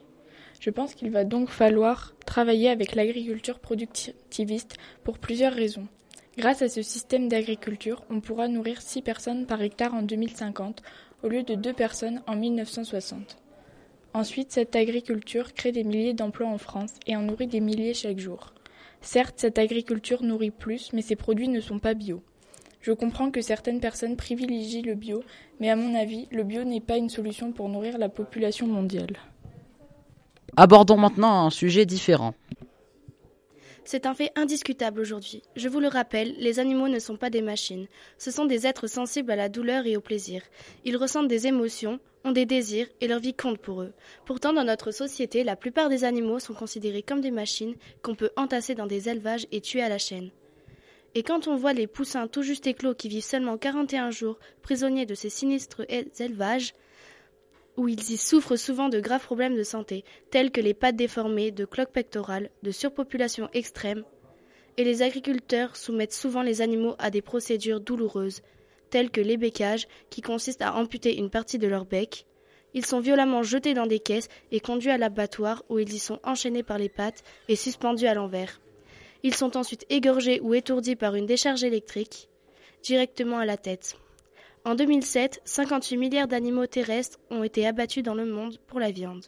Je 0.61 0.71
pense 0.71 0.95
qu'il 0.95 1.11
va 1.11 1.25
donc 1.25 1.51
falloir 1.51 2.15
travailler 2.27 2.69
avec 2.69 2.95
l'agriculture 2.95 3.61
productiviste 3.61 4.77
pour 5.05 5.19
plusieurs 5.19 5.53
raisons. 5.53 5.87
Grâce 6.37 6.63
à 6.63 6.69
ce 6.69 6.83
système 6.83 7.29
d'agriculture, 7.29 8.05
on 8.11 8.21
pourra 8.21 8.49
nourrir 8.49 8.81
6 8.81 9.03
personnes 9.03 9.47
par 9.47 9.63
hectare 9.63 9.95
en 9.95 10.03
2050 10.03 10.83
au 11.23 11.29
lieu 11.29 11.43
de 11.43 11.55
2 11.55 11.73
personnes 11.73 12.23
en 12.27 12.37
1960. 12.37 13.39
Ensuite, 14.15 14.53
cette 14.53 14.75
agriculture 14.75 15.53
crée 15.53 15.73
des 15.73 15.85
milliers 15.85 16.15
d'emplois 16.15 16.49
en 16.49 16.59
France 16.59 16.95
et 17.07 17.17
en 17.17 17.23
nourrit 17.23 17.47
des 17.47 17.61
milliers 17.61 17.95
chaque 17.95 18.19
jour. 18.19 18.53
Certes, 19.01 19.35
cette 19.37 19.59
agriculture 19.59 20.23
nourrit 20.23 20.51
plus, 20.51 20.93
mais 20.93 21.03
ses 21.03 21.17
produits 21.17 21.49
ne 21.49 21.61
sont 21.61 21.79
pas 21.79 21.95
bio. 21.95 22.23
Je 22.81 22.93
comprends 22.93 23.31
que 23.31 23.43
certaines 23.43 23.81
personnes 23.81 24.17
privilégient 24.17 24.83
le 24.83 24.95
bio, 24.95 25.23
mais 25.61 25.71
à 25.71 25.77
mon 25.77 25.95
avis, 25.95 26.27
le 26.31 26.45
bio 26.45 26.65
n'est 26.65 26.81
pas 26.81 26.97
une 26.97 27.11
solution 27.11 27.53
pour 27.53 27.69
nourrir 27.69 27.99
la 27.99 28.09
population 28.09 28.67
mondiale. 28.67 29.17
Abordons 30.61 30.97
maintenant 30.97 31.47
un 31.47 31.51
sujet 31.51 31.87
différent. 31.87 32.35
C'est 33.85 34.07
un 34.07 34.15
fait 34.15 34.33
indiscutable 34.35 35.01
aujourd'hui. 35.01 35.41
Je 35.55 35.69
vous 35.69 35.79
le 35.79 35.87
rappelle, 35.87 36.35
les 36.37 36.59
animaux 36.59 36.89
ne 36.89 36.99
sont 36.99 37.17
pas 37.17 37.31
des 37.31 37.43
machines. 37.43 37.87
Ce 38.19 38.33
sont 38.33 38.45
des 38.45 38.67
êtres 38.67 38.89
sensibles 38.89 39.31
à 39.31 39.37
la 39.37 39.49
douleur 39.49 39.87
et 39.87 39.97
au 39.97 40.01
plaisir. 40.01 40.43
Ils 40.85 40.97
ressentent 40.97 41.29
des 41.29 41.47
émotions, 41.47 42.01
ont 42.25 42.33
des 42.33 42.45
désirs 42.45 42.89
et 43.01 43.07
leur 43.07 43.21
vie 43.21 43.35
compte 43.35 43.59
pour 43.59 43.83
eux. 43.83 43.93
Pourtant, 44.27 44.53
dans 44.53 44.65
notre 44.65 44.91
société, 44.91 45.45
la 45.45 45.55
plupart 45.55 45.89
des 45.89 46.03
animaux 46.03 46.41
sont 46.41 46.55
considérés 46.55 47.05
comme 47.05 47.21
des 47.21 47.31
machines 47.31 47.77
qu'on 48.03 48.17
peut 48.17 48.31
entasser 48.35 48.75
dans 48.75 48.89
des 48.89 49.09
élevages 49.09 49.47
et 49.53 49.61
tuer 49.61 49.83
à 49.83 49.89
la 49.89 49.99
chaîne. 49.99 50.31
Et 51.15 51.23
quand 51.23 51.47
on 51.47 51.55
voit 51.55 51.73
les 51.73 51.87
poussins 51.87 52.27
tout 52.27 52.43
juste 52.43 52.67
éclos 52.67 52.97
qui 52.97 53.09
vivent 53.09 53.23
seulement 53.23 53.59
41 53.59 54.11
jours 54.11 54.41
prisonniers 54.63 55.07
de 55.07 55.15
ces 55.15 55.31
sinistres 55.31 55.83
élevages, 55.89 56.75
où 57.79 57.89
ils 57.89 58.11
y 58.11 58.17
souffrent 58.17 58.57
souvent 58.57 58.89
de 58.89 59.01
graves 59.01 59.25
problèmes 59.25 59.57
de 59.57 59.63
santé, 59.63 60.05
tels 60.31 60.51
que 60.51 60.61
les 60.61 60.75
pattes 60.75 60.97
déformées, 60.97 61.53
de 61.53 61.65
cloques 61.65 61.93
pectorales, 61.93 62.51
de 62.65 62.73
surpopulation 62.73 63.49
extrême, 63.55 64.05
et 64.77 64.85
les 64.85 65.01
agriculteurs 65.03 65.77
soumettent 65.77 66.13
souvent 66.13 66.43
les 66.43 66.61
animaux 66.61 66.97
à 66.99 67.11
des 67.11 67.23
procédures 67.23 67.81
douloureuses, 67.81 68.43
telles 68.91 69.11
que 69.11 69.21
l'ébécage, 69.21 69.87
qui 70.11 70.23
consiste 70.23 70.61
à 70.61 70.75
amputer 70.75 71.17
une 71.19 71.31
partie 71.31 71.59
de 71.59 71.69
leur 71.69 71.85
bec. 71.85 72.27
Ils 72.75 72.85
sont 72.85 73.01
violemment 73.01 73.45
jetés 73.45 73.75
dans 73.75 73.87
des 73.87 74.01
caisses 74.01 74.29
et 74.51 74.61
conduits 74.61 74.91
à 74.91 74.99
l'abattoir 74.99 75.65
où 75.69 75.79
ils 75.79 75.93
y 75.93 75.99
sont 75.99 76.19
enchaînés 76.25 76.65
par 76.65 76.79
les 76.79 76.89
pattes 76.89 77.23
et 77.49 77.57
suspendus 77.57 78.07
à 78.07 78.15
l'envers. 78.15 78.61
Ils 79.23 79.35
sont 79.35 79.57
ensuite 79.57 79.87
égorgés 79.89 80.41
ou 80.41 80.53
étourdis 80.55 80.97
par 80.97 81.15
une 81.15 81.27
décharge 81.27 81.65
électrique 81.65 82.29
directement 82.83 83.39
à 83.39 83.47
la 83.47 83.57
tête. 83.57 83.97
En 84.69 84.75
2007, 84.75 85.41
58 85.47 85.97
milliards 85.97 86.29
d'animaux 86.29 86.67
terrestres 86.67 87.19
ont 87.31 87.43
été 87.43 87.67
abattus 87.67 88.03
dans 88.03 88.13
le 88.13 88.27
monde 88.27 88.59
pour 88.67 88.79
la 88.79 88.91
viande. 88.91 89.25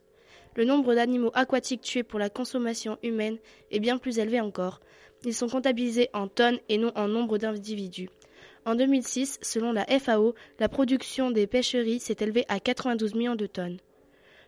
Le 0.55 0.67
nombre 0.67 0.95
d'animaux 0.95 1.31
aquatiques 1.33 1.81
tués 1.81 2.03
pour 2.03 2.19
la 2.19 2.29
consommation 2.29 2.99
humaine 3.03 3.39
est 3.71 3.81
bien 3.81 3.97
plus 3.97 4.19
élevé 4.19 4.39
encore. 4.43 4.81
Ils 5.25 5.33
sont 5.33 5.49
comptabilisés 5.49 6.11
en 6.13 6.29
tonnes 6.29 6.59
et 6.69 6.77
non 6.77 6.93
en 6.95 7.09
nombre 7.09 7.39
d'individus. 7.39 8.11
En 8.67 8.75
2006, 8.75 9.39
selon 9.41 9.73
la 9.73 9.87
FAO, 9.99 10.35
la 10.59 10.69
production 10.69 11.31
des 11.31 11.47
pêcheries 11.47 12.01
s'est 12.01 12.19
élevée 12.21 12.45
à 12.51 12.61
92 12.61 13.15
millions 13.15 13.35
de 13.35 13.47
tonnes. 13.47 13.79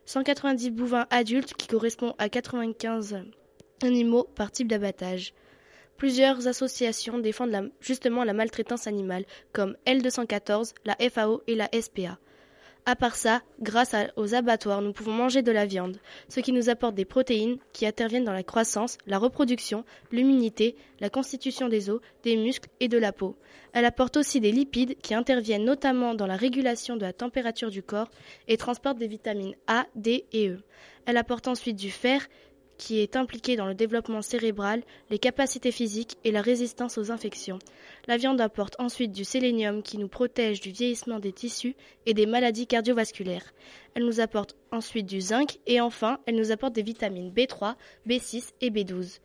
190 0.04 0.72
bovins 0.72 1.06
adultes, 1.08 1.54
qui 1.54 1.68
correspond 1.68 2.14
à 2.18 2.28
95 2.28 3.16
animaux 3.82 4.28
par 4.34 4.52
type 4.52 4.68
d'abattage. 4.68 5.32
Plusieurs 5.96 6.49
associations 6.49 7.18
défendent 7.18 7.70
justement 7.80 8.25
la 8.25 8.32
maltraitance 8.32 8.87
animale, 8.87 9.25
comme 9.52 9.76
L214, 9.87 10.75
la 10.84 10.96
FAO 11.11 11.42
et 11.46 11.54
la 11.54 11.68
SPA. 11.80 12.18
À 12.84 12.96
part 12.96 13.14
ça, 13.14 13.42
grâce 13.61 13.94
aux 14.16 14.34
abattoirs, 14.34 14.82
nous 14.82 14.92
pouvons 14.92 15.12
manger 15.12 15.42
de 15.42 15.52
la 15.52 15.66
viande, 15.66 15.99
ce 16.28 16.40
qui 16.40 16.50
nous 16.50 16.68
apporte 16.68 16.96
des 16.96 17.04
protéines 17.04 17.58
qui 17.72 17.87
interviennent 17.87 18.25
dans 18.25 18.32
la 18.32 18.42
croissance, 18.42 18.99
la 19.06 19.18
reproduction, 19.18 19.84
l'immunité, 20.11 20.75
la 20.99 21.08
constitution 21.08 21.68
des 21.68 21.90
os, 21.90 22.00
des 22.25 22.37
muscles 22.37 22.68
et 22.80 22.88
de 22.88 22.99
la 22.99 23.12
peau. 23.12 23.37
Elle 23.72 23.84
apporte 23.84 24.16
aussi 24.16 24.40
des 24.40 24.50
lipides 24.50 24.96
qui 25.00 25.14
interviennent 25.14 25.64
notamment 25.64 26.16
dans 26.16 26.26
la 26.26 26.34
régulation 26.34 26.96
de 26.96 27.02
la 27.02 27.12
température 27.12 27.70
du 27.70 27.84
corps 27.84 28.11
et 28.49 28.56
transportent 28.56 28.99
des 28.99 29.06
vitamines 29.06 29.54
A, 29.68 29.87
D 29.94 30.26
et 30.32 30.49
E. 30.49 30.58
Elle 31.06 31.18
apporte 31.18 31.46
ensuite 31.46 31.76
du 31.76 31.92
fer 31.92 32.26
qui 32.82 32.98
est 32.98 33.14
impliqué 33.14 33.54
dans 33.54 33.66
le 33.66 33.76
développement 33.76 34.22
cérébral, 34.22 34.82
les 35.08 35.20
capacités 35.20 35.70
physiques 35.70 36.16
et 36.24 36.32
la 36.32 36.42
résistance 36.42 36.98
aux 36.98 37.12
infections. 37.12 37.60
La 38.08 38.16
viande 38.16 38.40
apporte 38.40 38.74
ensuite 38.80 39.12
du 39.12 39.22
sélénium 39.22 39.84
qui 39.84 39.98
nous 39.98 40.08
protège 40.08 40.60
du 40.60 40.72
vieillissement 40.72 41.20
des 41.20 41.32
tissus 41.32 41.76
et 42.06 42.12
des 42.12 42.26
maladies 42.26 42.66
cardiovasculaires. 42.66 43.54
Elle 43.94 44.04
nous 44.04 44.18
apporte 44.18 44.56
ensuite 44.72 45.06
du 45.06 45.20
zinc 45.20 45.60
et 45.68 45.80
enfin, 45.80 46.18
elle 46.26 46.34
nous 46.34 46.50
apporte 46.50 46.72
des 46.72 46.82
vitamines 46.82 47.30
B3, 47.30 47.76
B6 48.08 48.50
et 48.60 48.70
B12. 48.70 49.20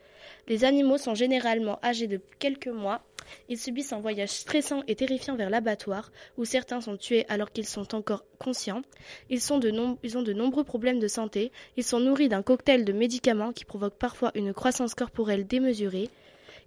Les 0.50 0.64
animaux 0.64 0.98
sont 0.98 1.14
généralement 1.14 1.78
âgés 1.84 2.08
de 2.08 2.22
quelques 2.40 2.68
mois. 2.68 3.02
Ils 3.50 3.58
subissent 3.58 3.92
un 3.92 4.00
voyage 4.00 4.30
stressant 4.30 4.82
et 4.88 4.96
terrifiant 4.96 5.36
vers 5.36 5.50
l'abattoir, 5.50 6.10
où 6.38 6.46
certains 6.46 6.80
sont 6.80 6.96
tués 6.96 7.26
alors 7.28 7.52
qu'ils 7.52 7.66
sont 7.68 7.94
encore 7.94 8.24
conscients. 8.40 8.82
Ils, 9.30 9.52
ont 9.52 9.60
de 9.60 10.34
nombreux 10.34 10.64
problèmes 10.64 11.00
de 11.00 11.10
santé. 11.10 11.52
Ils 11.76 11.84
sont 11.84 12.00
nourris 12.00 12.30
d'un 12.30 12.44
cocktail 12.44 12.86
de 12.86 12.94
médicaments 12.94 13.52
qui 13.52 13.66
provoquent 13.66 13.98
parfois 14.00 14.32
une 14.36 14.54
croissance 14.54 14.96
corporelle 14.96 15.46
démesurée. 15.46 16.10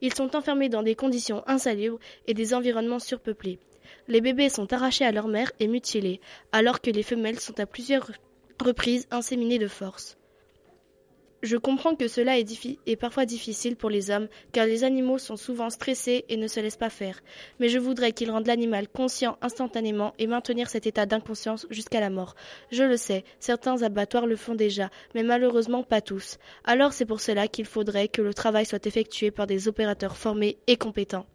Ils 0.03 0.15
sont 0.15 0.37
enfermés 0.37 0.69
dans 0.69 0.83
des 0.83 0.95
conditions 0.95 1.43
insalubres 1.47 1.99
et 2.27 2.35
des 2.35 2.53
environnements 2.53 2.99
surpeuplés. 2.99 3.59
Les 4.09 4.21
bébés 4.21 4.51
sont 4.51 4.71
arrachés 4.75 5.07
à 5.07 5.13
leur 5.13 5.29
mère 5.29 5.53
et 5.59 5.69
mutilés, 5.69 6.21
alors 6.53 6.83
que 6.83 6.91
les 6.91 7.03
femelles 7.03 7.41
sont 7.41 7.59
à 7.59 7.65
plusieurs 7.67 8.11
reprises 8.63 9.07
inséminées 9.11 9.59
de 9.59 9.69
force. 9.69 10.19
Je 11.43 11.57
comprends 11.57 11.95
que 11.95 12.07
cela 12.07 12.39
est, 12.39 12.97
parfois 12.97 13.25
difficile 13.25 13.77
pour 13.77 13.89
les 13.89 14.11
hommes, 14.11 14.29
car 14.53 14.67
les 14.67 14.85
animaux 14.85 15.17
sont 15.17 15.37
souvent 15.37 15.71
stressés 15.71 16.27
et 16.29 16.37
ne 16.37 16.47
se 16.49 16.61
laissent 16.61 16.77
pas 16.77 16.91
faire. 16.91 17.21
Mais 17.59 17.71
je 17.71 17.79
voudrais 17.79 18.13
qu'ils 18.13 18.31
rendent 18.31 18.47
l'animal 18.47 18.89
conscient 18.89 19.39
instantanément 19.41 20.13
et 20.19 20.27
maintenir 20.27 20.69
cet 20.69 20.87
état 20.87 21.07
d'inconscience 21.07 21.67
jusqu'à 21.71 22.01
la 22.01 22.11
mort. 22.11 22.35
Je 22.71 22.85
le 22.85 22.99
sais, 22.99 23.25
certains 23.39 23.83
abattoirs 23.83 24.27
le 24.27 24.37
font 24.37 24.55
déjà, 24.55 24.91
mais 25.15 25.23
malheureusement 25.23 25.83
pas 25.83 26.03
tous. 26.03 26.37
Alors 26.65 26.93
c'est 26.93 27.07
pour 27.07 27.21
cela 27.21 27.49
qu'il 27.49 27.65
faudrait 27.65 28.09
que 28.09 28.21
le 28.21 28.35
travail 28.35 28.67
soit 28.67 28.87
effectué 28.87 29.31
par 29.31 29.47
des 29.47 29.67
opérateurs 29.67 30.19
formés 30.19 30.59
et 30.67 30.77
compétents. 30.77 31.27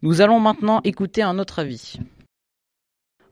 Nous 0.00 0.20
allons 0.22 0.40
maintenant 0.40 0.80
écouter 0.84 1.22
un 1.22 1.38
autre 1.38 1.58
avis. 1.58 1.98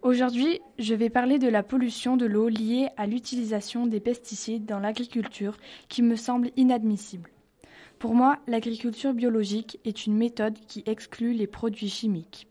Aujourd'hui, 0.02 0.60
je 0.78 0.94
vais 0.94 1.10
parler 1.10 1.38
de 1.38 1.48
la 1.48 1.62
pollution 1.62 2.16
de 2.16 2.26
l'eau 2.26 2.48
liée 2.48 2.88
à 2.96 3.06
l'utilisation 3.06 3.86
des 3.86 3.98
pesticides 3.98 4.66
dans 4.66 4.78
l'agriculture 4.78 5.56
qui 5.88 6.02
me 6.02 6.16
semble 6.16 6.50
inadmissible. 6.56 7.30
Pour 7.98 8.14
moi, 8.14 8.38
l'agriculture 8.46 9.14
biologique 9.14 9.80
est 9.84 10.06
une 10.06 10.16
méthode 10.16 10.58
qui 10.68 10.82
exclut 10.86 11.32
les 11.32 11.46
produits 11.46 11.88
chimiques. 11.88 12.46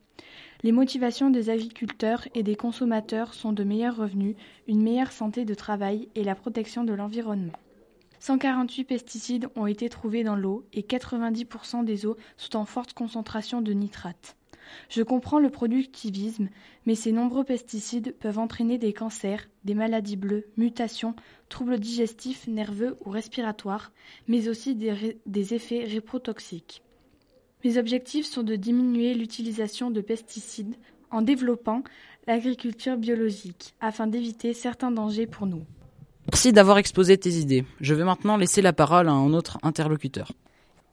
Les 0.63 0.71
motivations 0.71 1.29
des 1.29 1.51
agriculteurs 1.51 2.27
et 2.33 2.41
des 2.41 2.55
consommateurs 2.55 3.35
sont 3.35 3.53
de 3.53 3.63
meilleurs 3.63 3.97
revenus, 3.97 4.35
une 4.67 4.81
meilleure 4.81 5.11
santé 5.11 5.45
de 5.45 5.53
travail 5.53 6.09
et 6.15 6.23
la 6.23 6.33
protection 6.33 6.83
de 6.83 6.93
l'environnement. 6.93 7.53
148 8.19 8.85
pesticides 8.85 9.47
ont 9.55 9.67
été 9.67 9.87
trouvés 9.87 10.23
dans 10.23 10.35
l'eau 10.35 10.65
et 10.73 10.81
90% 10.81 11.85
des 11.85 12.07
eaux 12.07 12.17
sont 12.37 12.55
en 12.55 12.65
forte 12.65 12.93
concentration 12.93 13.61
de 13.61 13.73
nitrates. 13.73 14.35
Je 14.89 15.03
comprends 15.03 15.39
le 15.39 15.49
productivisme, 15.49 16.49
mais 16.85 16.95
ces 16.95 17.11
nombreux 17.11 17.43
pesticides 17.43 18.15
peuvent 18.19 18.39
entraîner 18.39 18.77
des 18.77 18.93
cancers, 18.93 19.47
des 19.63 19.73
maladies 19.73 20.17
bleues, 20.17 20.47
mutations, 20.57 21.15
troubles 21.49 21.79
digestifs, 21.79 22.47
nerveux 22.47 22.97
ou 23.05 23.09
respiratoires, 23.09 23.91
mais 24.27 24.47
aussi 24.47 24.75
des, 24.75 25.53
effets 25.53 25.83
réprotoxiques. 25.83 26.81
Mes 27.63 27.77
objectifs 27.77 28.25
sont 28.25 28.43
de 28.43 28.55
diminuer 28.55 29.13
l'utilisation 29.13 29.91
de 29.91 30.01
pesticides 30.01 30.75
en 31.11 31.21
développant 31.21 31.83
l'agriculture 32.27 32.97
biologique 32.97 33.73
afin 33.79 34.07
d'éviter 34.07 34.53
certains 34.53 34.91
dangers 34.91 35.27
pour 35.27 35.47
nous. 35.47 35.63
Merci 36.27 36.53
d'avoir 36.53 36.79
exposé 36.79 37.17
tes 37.17 37.33
idées. 37.33 37.65
Je 37.81 37.93
vais 37.93 38.03
maintenant 38.03 38.37
laisser 38.37 38.61
la 38.61 38.73
parole 38.73 39.07
à 39.07 39.11
un 39.11 39.33
autre 39.33 39.59
interlocuteur. 39.61 40.31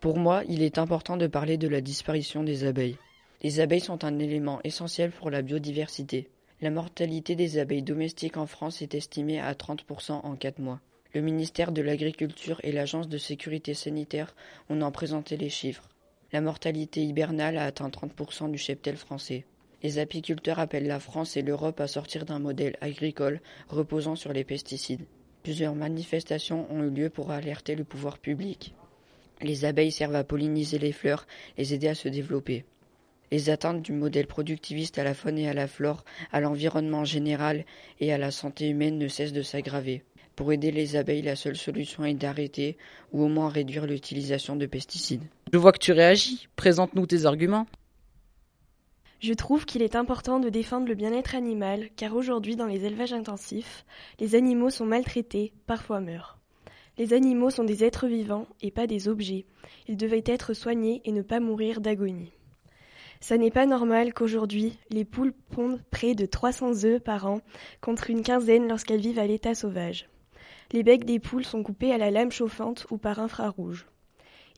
Pour 0.01 0.19
moi, 0.19 0.43
il 0.49 0.63
est 0.63 0.79
important 0.79 1.17
de 1.17 1.27
parler 1.27 1.57
de 1.57 1.69
la 1.69 1.81
disparition 1.81 2.43
des 2.43 2.65
abeilles. 2.65 2.99
Les 3.43 3.59
abeilles 3.59 3.81
sont 3.81 4.05
un 4.05 4.21
élément 4.21 4.61
essentiel 4.63 5.11
pour 5.11 5.29
la 5.29 5.43
biodiversité. 5.43 6.29
La 6.61 6.71
mortalité 6.71 7.35
des 7.35 7.59
abeilles 7.59 7.83
domestiques 7.83 8.37
en 8.37 8.47
France 8.47 8.83
est 8.83 8.95
estimée 8.95 9.41
à 9.41 9.53
30% 9.53 10.13
en 10.13 10.37
4 10.37 10.61
mois. 10.61 10.81
Le 11.13 11.23
ministère 11.23 11.73
de 11.73 11.83
l'Agriculture 11.83 12.61
et 12.63 12.71
l'Agence 12.71 13.09
de 13.09 13.19
sécurité 13.19 13.75
sanitaire 13.75 14.37
ont 14.71 14.81
en 14.81 14.93
présenté 14.93 15.37
les 15.37 15.51
chiffres. 15.51 15.89
La 16.33 16.41
mortalité 16.41 17.03
hibernale 17.03 17.59
a 17.59 17.65
atteint 17.65 17.89
30% 17.89 18.49
du 18.49 18.59
cheptel 18.59 18.97
français. 18.97 19.45
Les 19.83 19.99
apiculteurs 19.99 20.61
appellent 20.61 20.87
la 20.87 21.01
France 21.01 21.37
et 21.37 21.43
l'Europe 21.43 21.81
à 21.81 21.89
sortir 21.89 22.25
d'un 22.25 22.39
modèle 22.39 22.77
agricole 22.81 23.41
reposant 23.69 24.15
sur 24.15 24.33
les 24.33 24.45
pesticides. 24.45 25.05
Plusieurs 25.43 25.75
manifestations 25.75 26.73
ont 26.73 26.85
eu 26.85 26.91
lieu 26.91 27.11
pour 27.11 27.33
alerter 27.33 27.75
le 27.75 27.83
pouvoir 27.83 28.19
public. 28.19 28.73
Les 29.41 29.65
abeilles 29.65 29.91
servent 29.91 30.15
à 30.15 30.23
polliniser 30.23 30.79
les 30.79 30.93
fleurs, 30.93 31.27
les 31.59 31.75
aider 31.75 31.89
à 31.89 31.97
se 31.97 32.09
développer. 32.09 32.65
Les 33.33 33.49
atteintes 33.49 33.81
du 33.81 33.93
modèle 33.93 34.27
productiviste 34.27 34.99
à 34.99 35.05
la 35.05 35.15
faune 35.15 35.39
et 35.39 35.49
à 35.49 35.55
la 35.55 35.67
flore, 35.67 36.05
à 36.33 36.41
l'environnement 36.41 37.07
général 37.07 37.65
et 37.99 38.13
à 38.13 38.19
la 38.19 38.31
santé 38.31 38.69
humaine 38.69 38.99
ne 38.99 39.09
cessent 39.09 39.33
de 39.33 39.41
s'aggraver. 39.41 40.05
Pour 40.37 40.53
aider 40.53 40.71
les 40.71 40.97
abeilles, 40.97 41.23
la 41.23 41.35
seule 41.35 41.57
solution 41.57 42.05
est 42.05 42.13
d'arrêter 42.13 42.77
ou 43.11 43.25
au 43.25 43.29
moins 43.29 43.49
réduire 43.49 43.87
l'utilisation 43.87 44.55
de 44.55 44.67
pesticides. 44.67 45.25
Je 45.51 45.57
vois 45.57 45.73
que 45.73 45.79
tu 45.79 45.93
réagis. 45.93 46.47
Présente-nous 46.57 47.07
tes 47.07 47.25
arguments. 47.25 47.67
Je 49.21 49.33
trouve 49.33 49.65
qu'il 49.65 49.81
est 49.81 49.97
important 49.97 50.39
de 50.39 50.51
défendre 50.51 50.87
le 50.87 50.95
bien-être 50.95 51.35
animal, 51.35 51.89
car 51.97 52.15
aujourd'hui, 52.15 52.57
dans 52.57 52.67
les 52.67 52.85
élevages 52.85 53.15
intensifs, 53.15 53.87
les 54.21 54.35
animaux 54.35 54.69
sont 54.69 54.85
maltraités, 54.85 55.55
parfois 55.67 56.03
meurent. 56.03 56.37
Les 56.99 57.15
animaux 57.15 57.49
sont 57.49 57.65
des 57.65 57.83
êtres 57.83 58.09
vivants 58.09 58.47
et 58.61 58.71
pas 58.71 58.87
des 58.87 59.09
objets. 59.09 59.47
Ils 59.89 59.97
devaient 59.97 60.25
être 60.27 60.53
soignés 60.53 61.01
et 61.07 61.13
ne 61.13 61.23
pas 61.23 61.41
mourir 61.41 61.81
d'agonie. 61.81 62.31
Ça 63.23 63.39
n'est 63.39 63.53
pas 63.53 63.67
normal 63.67 64.13
qu'aujourd'hui, 64.13 64.77
les 64.91 65.05
poules 65.05 65.33
pondent 65.33 65.81
près 65.93 66.17
de 66.17 66.27
300 66.27 66.85
œufs 66.85 67.01
par 67.01 67.27
an, 67.27 67.41
contre 67.81 68.11
une 68.11 68.25
quinzaine 68.25 68.67
lorsqu'elles 68.67 69.01
vivent 69.01 69.21
à 69.21 69.29
l'état 69.29 69.55
sauvage. 69.55 70.09
Les 70.73 70.83
becs 70.83 71.05
des 71.05 71.21
poules 71.21 71.45
sont 71.45 71.63
coupés 71.63 71.93
à 71.93 71.99
la 71.99 72.11
lame 72.11 72.33
chauffante 72.33 72.85
ou 72.91 72.99
par 72.99 73.21
infrarouge. 73.21 73.87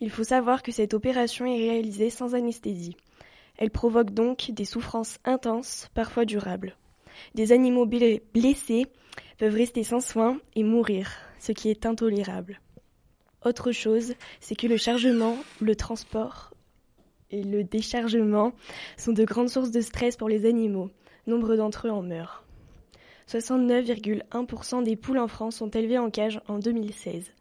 Il 0.01 0.09
faut 0.09 0.25
savoir 0.25 0.63
que 0.63 0.73
cette 0.73 0.95
opération 0.95 1.45
est 1.45 1.59
réalisée 1.59 2.09
sans 2.09 2.35
anesthésie. 2.35 2.97
Elle 3.59 3.71
provoque 3.71 4.13
donc 4.13 4.51
des 4.51 4.65
souffrances 4.65 5.19
intenses, 5.27 5.91
parfois 5.93 6.25
durables. 6.25 6.75
Des 7.35 7.53
animaux 7.53 7.85
blessés 7.85 8.87
peuvent 9.37 9.55
rester 9.55 9.85
sans 9.85 10.01
soins 10.01 10.39
et 10.57 10.65
mourir, 10.65 11.13
ce 11.39 11.53
qui 11.53 11.69
est 11.69 11.85
intolérable. 11.85 12.63
Autre 13.45 13.73
chose, 13.73 14.15
c'est 14.41 14.57
que 14.57 14.67
le 14.67 14.79
chargement, 14.79 15.37
le 15.61 15.77
transport 15.77 16.54
le 17.43 17.65
déchargement 17.65 18.53
sont 18.97 19.13
de 19.13 19.25
grandes 19.25 19.49
sources 19.49 19.71
de 19.71 19.81
stress 19.81 20.17
pour 20.17 20.29
les 20.29 20.47
animaux. 20.47 20.91
Nombre 21.27 21.57
d'entre 21.57 21.89
eux 21.89 21.91
en 21.91 22.03
meurent. 22.03 22.45
69,1% 23.29 24.83
des 24.83 24.97
poules 24.97 25.19
en 25.19 25.29
France 25.29 25.57
sont 25.57 25.71
élevées 25.71 25.99
en 25.99 26.11
cage 26.11 26.41
en 26.49 26.59
2016. 26.59 27.33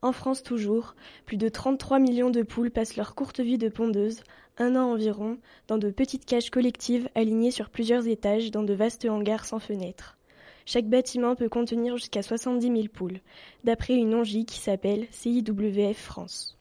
En 0.00 0.12
France 0.12 0.42
toujours, 0.42 0.94
plus 1.26 1.36
de 1.36 1.48
33 1.48 1.98
millions 1.98 2.30
de 2.30 2.42
poules 2.42 2.70
passent 2.70 2.96
leur 2.96 3.14
courte 3.14 3.40
vie 3.40 3.58
de 3.58 3.68
pondeuse, 3.68 4.22
un 4.58 4.76
an 4.76 4.92
environ, 4.92 5.38
dans 5.68 5.78
de 5.78 5.90
petites 5.90 6.24
cages 6.24 6.50
collectives 6.50 7.08
alignées 7.14 7.50
sur 7.50 7.70
plusieurs 7.70 8.06
étages 8.06 8.50
dans 8.50 8.62
de 8.62 8.74
vastes 8.74 9.04
hangars 9.04 9.44
sans 9.44 9.58
fenêtres. 9.58 10.18
Chaque 10.66 10.88
bâtiment 10.88 11.34
peut 11.34 11.48
contenir 11.48 11.96
jusqu'à 11.96 12.22
70 12.22 12.66
000 12.66 12.80
poules, 12.92 13.20
d'après 13.64 13.94
une 13.94 14.14
ONG 14.14 14.44
qui 14.44 14.58
s'appelle 14.58 15.06
CIWF 15.10 15.96
France. 15.96 16.58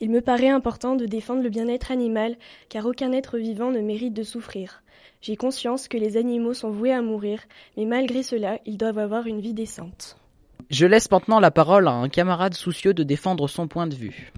Il 0.00 0.10
me 0.10 0.20
paraît 0.20 0.48
important 0.48 0.96
de 0.96 1.06
défendre 1.06 1.42
le 1.42 1.48
bien-être 1.48 1.90
animal, 1.90 2.36
car 2.68 2.86
aucun 2.86 3.12
être 3.12 3.38
vivant 3.38 3.70
ne 3.70 3.80
mérite 3.80 4.14
de 4.14 4.22
souffrir. 4.22 4.82
J'ai 5.22 5.36
conscience 5.36 5.88
que 5.88 5.98
les 5.98 6.16
animaux 6.16 6.54
sont 6.54 6.70
voués 6.70 6.92
à 6.92 7.02
mourir, 7.02 7.42
mais 7.76 7.84
malgré 7.84 8.22
cela, 8.22 8.58
ils 8.64 8.78
doivent 8.78 8.98
avoir 8.98 9.26
une 9.26 9.40
vie 9.40 9.54
décente. 9.54 10.16
Je 10.70 10.86
laisse 10.86 11.10
maintenant 11.10 11.40
la 11.40 11.50
parole 11.50 11.88
à 11.88 11.92
un 11.92 12.08
camarade 12.08 12.54
soucieux 12.54 12.94
de 12.94 13.02
défendre 13.02 13.48
son 13.48 13.68
point 13.68 13.86
de 13.86 13.94
vue. 13.94 14.32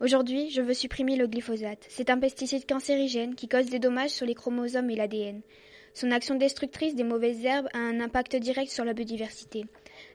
Aujourd'hui, 0.00 0.50
je 0.50 0.60
veux 0.60 0.74
supprimer 0.74 1.16
le 1.16 1.28
glyphosate. 1.28 1.86
C'est 1.88 2.10
un 2.10 2.18
pesticide 2.18 2.66
cancérigène 2.66 3.34
qui 3.34 3.48
cause 3.48 3.66
des 3.66 3.78
dommages 3.78 4.10
sur 4.10 4.26
les 4.26 4.34
chromosomes 4.34 4.90
et 4.90 4.96
l'ADN. 4.96 5.42
Son 5.94 6.10
action 6.10 6.34
destructrice 6.34 6.94
des 6.94 7.04
mauvaises 7.04 7.44
herbes 7.44 7.68
a 7.74 7.78
un 7.78 8.00
impact 8.00 8.36
direct 8.36 8.70
sur 8.70 8.84
la 8.84 8.94
biodiversité. 8.94 9.66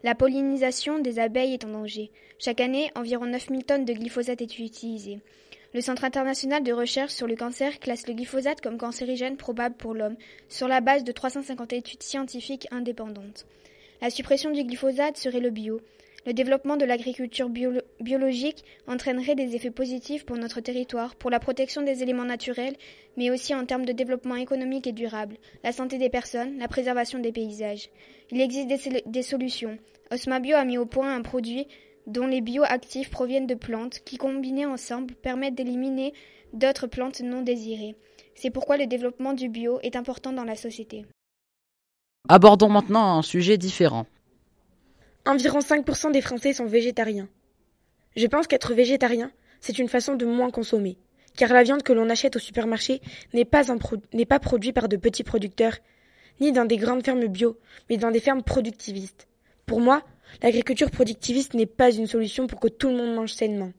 La 0.04 0.16
pollinisation 0.16 1.00
des 1.00 1.20
abeilles 1.20 1.54
est 1.54 1.66
en 1.66 1.70
danger. 1.70 2.12
Chaque 2.40 2.62
année, 2.62 2.92
environ 2.96 3.26
9000 3.26 3.64
tonnes 3.64 3.86
de 3.86 3.94
glyphosate 3.94 4.42
est 4.42 4.60
utilisée. 4.60 5.20
Le 5.74 5.82
Centre 5.82 6.06
international 6.06 6.64
de 6.64 6.74
recherche 6.74 7.12
sur 7.12 7.28
le 7.28 7.36
cancer 7.36 7.80
classe 7.80 8.08
le 8.08 8.14
glyphosate 8.14 8.62
comme 8.62 8.78
cancérigène 8.78 9.38
probable 9.38 9.76
pour 9.76 9.94
l'homme, 9.94 10.16
sur 10.50 10.68
la 10.68 10.82
base 10.82 11.04
de 11.04 11.12
350 11.12 11.74
études 11.74 12.04
scientifiques 12.04 12.68
indépendantes. 12.72 13.46
La 14.02 14.10
suppression 14.10 14.52
du 14.52 14.64
glyphosate 14.64 15.18
serait 15.18 15.40
le 15.40 15.50
bio. 15.50 15.82
Le 16.28 16.34
développement 16.34 16.76
de 16.76 16.84
l'agriculture 16.84 17.50
biologique 18.02 18.66
entraînerait 18.86 19.36
des 19.36 19.56
effets 19.56 19.72
positifs 19.72 20.26
pour 20.26 20.36
notre 20.36 20.60
territoire, 20.60 21.16
pour 21.16 21.30
la 21.30 21.40
protection 21.40 21.84
des 21.84 22.04
éléments 22.04 22.26
naturels, 22.26 22.76
mais 23.16 23.32
aussi 23.32 23.56
en 23.56 23.66
termes 23.66 23.86
de 23.86 23.94
développement 23.94 24.36
économique 24.36 24.88
et 24.88 24.92
durable, 24.92 25.38
la 25.64 25.72
santé 25.72 25.98
des 25.98 26.10
personnes, 26.10 26.58
la 26.58 26.68
préservation 26.68 27.20
des 27.20 27.32
paysages. 27.32 27.90
Il 28.30 28.42
existe 28.42 28.68
des, 28.68 29.04
des 29.06 29.22
solutions. 29.22 29.78
Osmabio 30.12 30.58
a 30.58 30.66
mis 30.66 30.78
au 30.78 30.86
point 30.86 31.16
un 31.16 31.22
produit 31.22 31.66
dont 32.08 32.28
les 32.28 32.42
bioactifs 32.42 33.10
proviennent 33.10 33.48
de 33.48 33.56
plantes 33.56 34.00
qui, 34.04 34.18
combinées 34.18 34.66
ensemble, 34.66 35.16
permettent 35.16 35.56
d'éliminer 35.56 36.12
d'autres 36.52 36.88
plantes 36.88 37.22
non 37.22 37.42
désirées. 37.42 37.96
C'est 38.36 38.52
pourquoi 38.52 38.76
le 38.76 38.88
développement 38.88 39.32
du 39.32 39.48
bio 39.48 39.80
est 39.82 39.96
important 39.96 40.34
dans 40.34 40.44
la 40.44 40.58
société. 40.58 41.06
Abordons 42.28 42.68
maintenant 42.68 43.18
un 43.18 43.22
sujet 43.22 43.58
différent. 43.58 44.06
Environ 45.28 45.60
5% 45.60 46.12
des 46.12 46.22
Français 46.22 46.54
sont 46.54 46.66
végétariens. 46.66 47.28
Je 48.16 48.28
pense 48.28 48.48
qu'être 48.48 48.74
végétarien, 48.74 49.32
c'est 49.60 49.78
une 49.78 49.90
façon 49.90 50.16
de 50.16 50.26
moins 50.26 50.52
consommer, 50.52 50.98
car 51.36 51.54
la 51.54 51.64
viande 51.64 51.84
que 51.84 51.94
l'on 51.94 52.10
achète 52.10 52.36
au 52.38 52.40
supermarché 52.40 53.02
n'est 53.34 53.46
pas, 53.46 53.64
pas 53.64 54.40
produite 54.40 54.74
par 54.74 54.88
de 54.88 54.98
petits 54.98 55.24
producteurs, 55.24 55.78
ni 56.40 56.52
dans 56.52 56.66
des 56.66 56.78
grandes 56.78 57.04
fermes 57.04 57.28
bio, 57.28 57.60
mais 57.90 57.98
dans 57.98 58.12
des 58.12 58.20
fermes 58.20 58.44
productivistes. 58.44 59.28
Pour 59.66 59.82
moi, 59.82 60.04
L'agriculture 60.42 60.92
productiviste 60.92 61.54
n'est 61.54 61.66
pas 61.66 61.92
une 61.92 62.08
solution 62.08 62.48
pour 62.48 62.60
que 62.60 62.68
tout 62.68 62.90
le 62.90 62.96
monde 62.96 63.16
mange 63.16 63.34
sainement. 63.34 63.72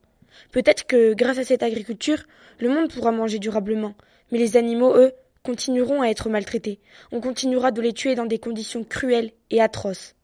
Peut-être 0.51 0.85
que 0.85 1.13
grâce 1.13 1.37
à 1.37 1.43
cette 1.43 1.63
agriculture, 1.63 2.23
le 2.59 2.69
monde 2.69 2.91
pourra 2.91 3.11
manger 3.11 3.39
durablement, 3.39 3.95
mais 4.31 4.37
les 4.37 4.57
animaux, 4.57 4.95
eux, 4.95 5.13
continueront 5.43 6.01
à 6.01 6.07
être 6.07 6.29
maltraités. 6.29 6.79
On 7.11 7.21
continuera 7.21 7.71
de 7.71 7.81
les 7.81 7.93
tuer 7.93 8.15
dans 8.15 8.25
des 8.25 8.39
conditions 8.39 8.83
cruelles 8.83 9.31
et 9.49 9.61
atroces. 9.61 10.15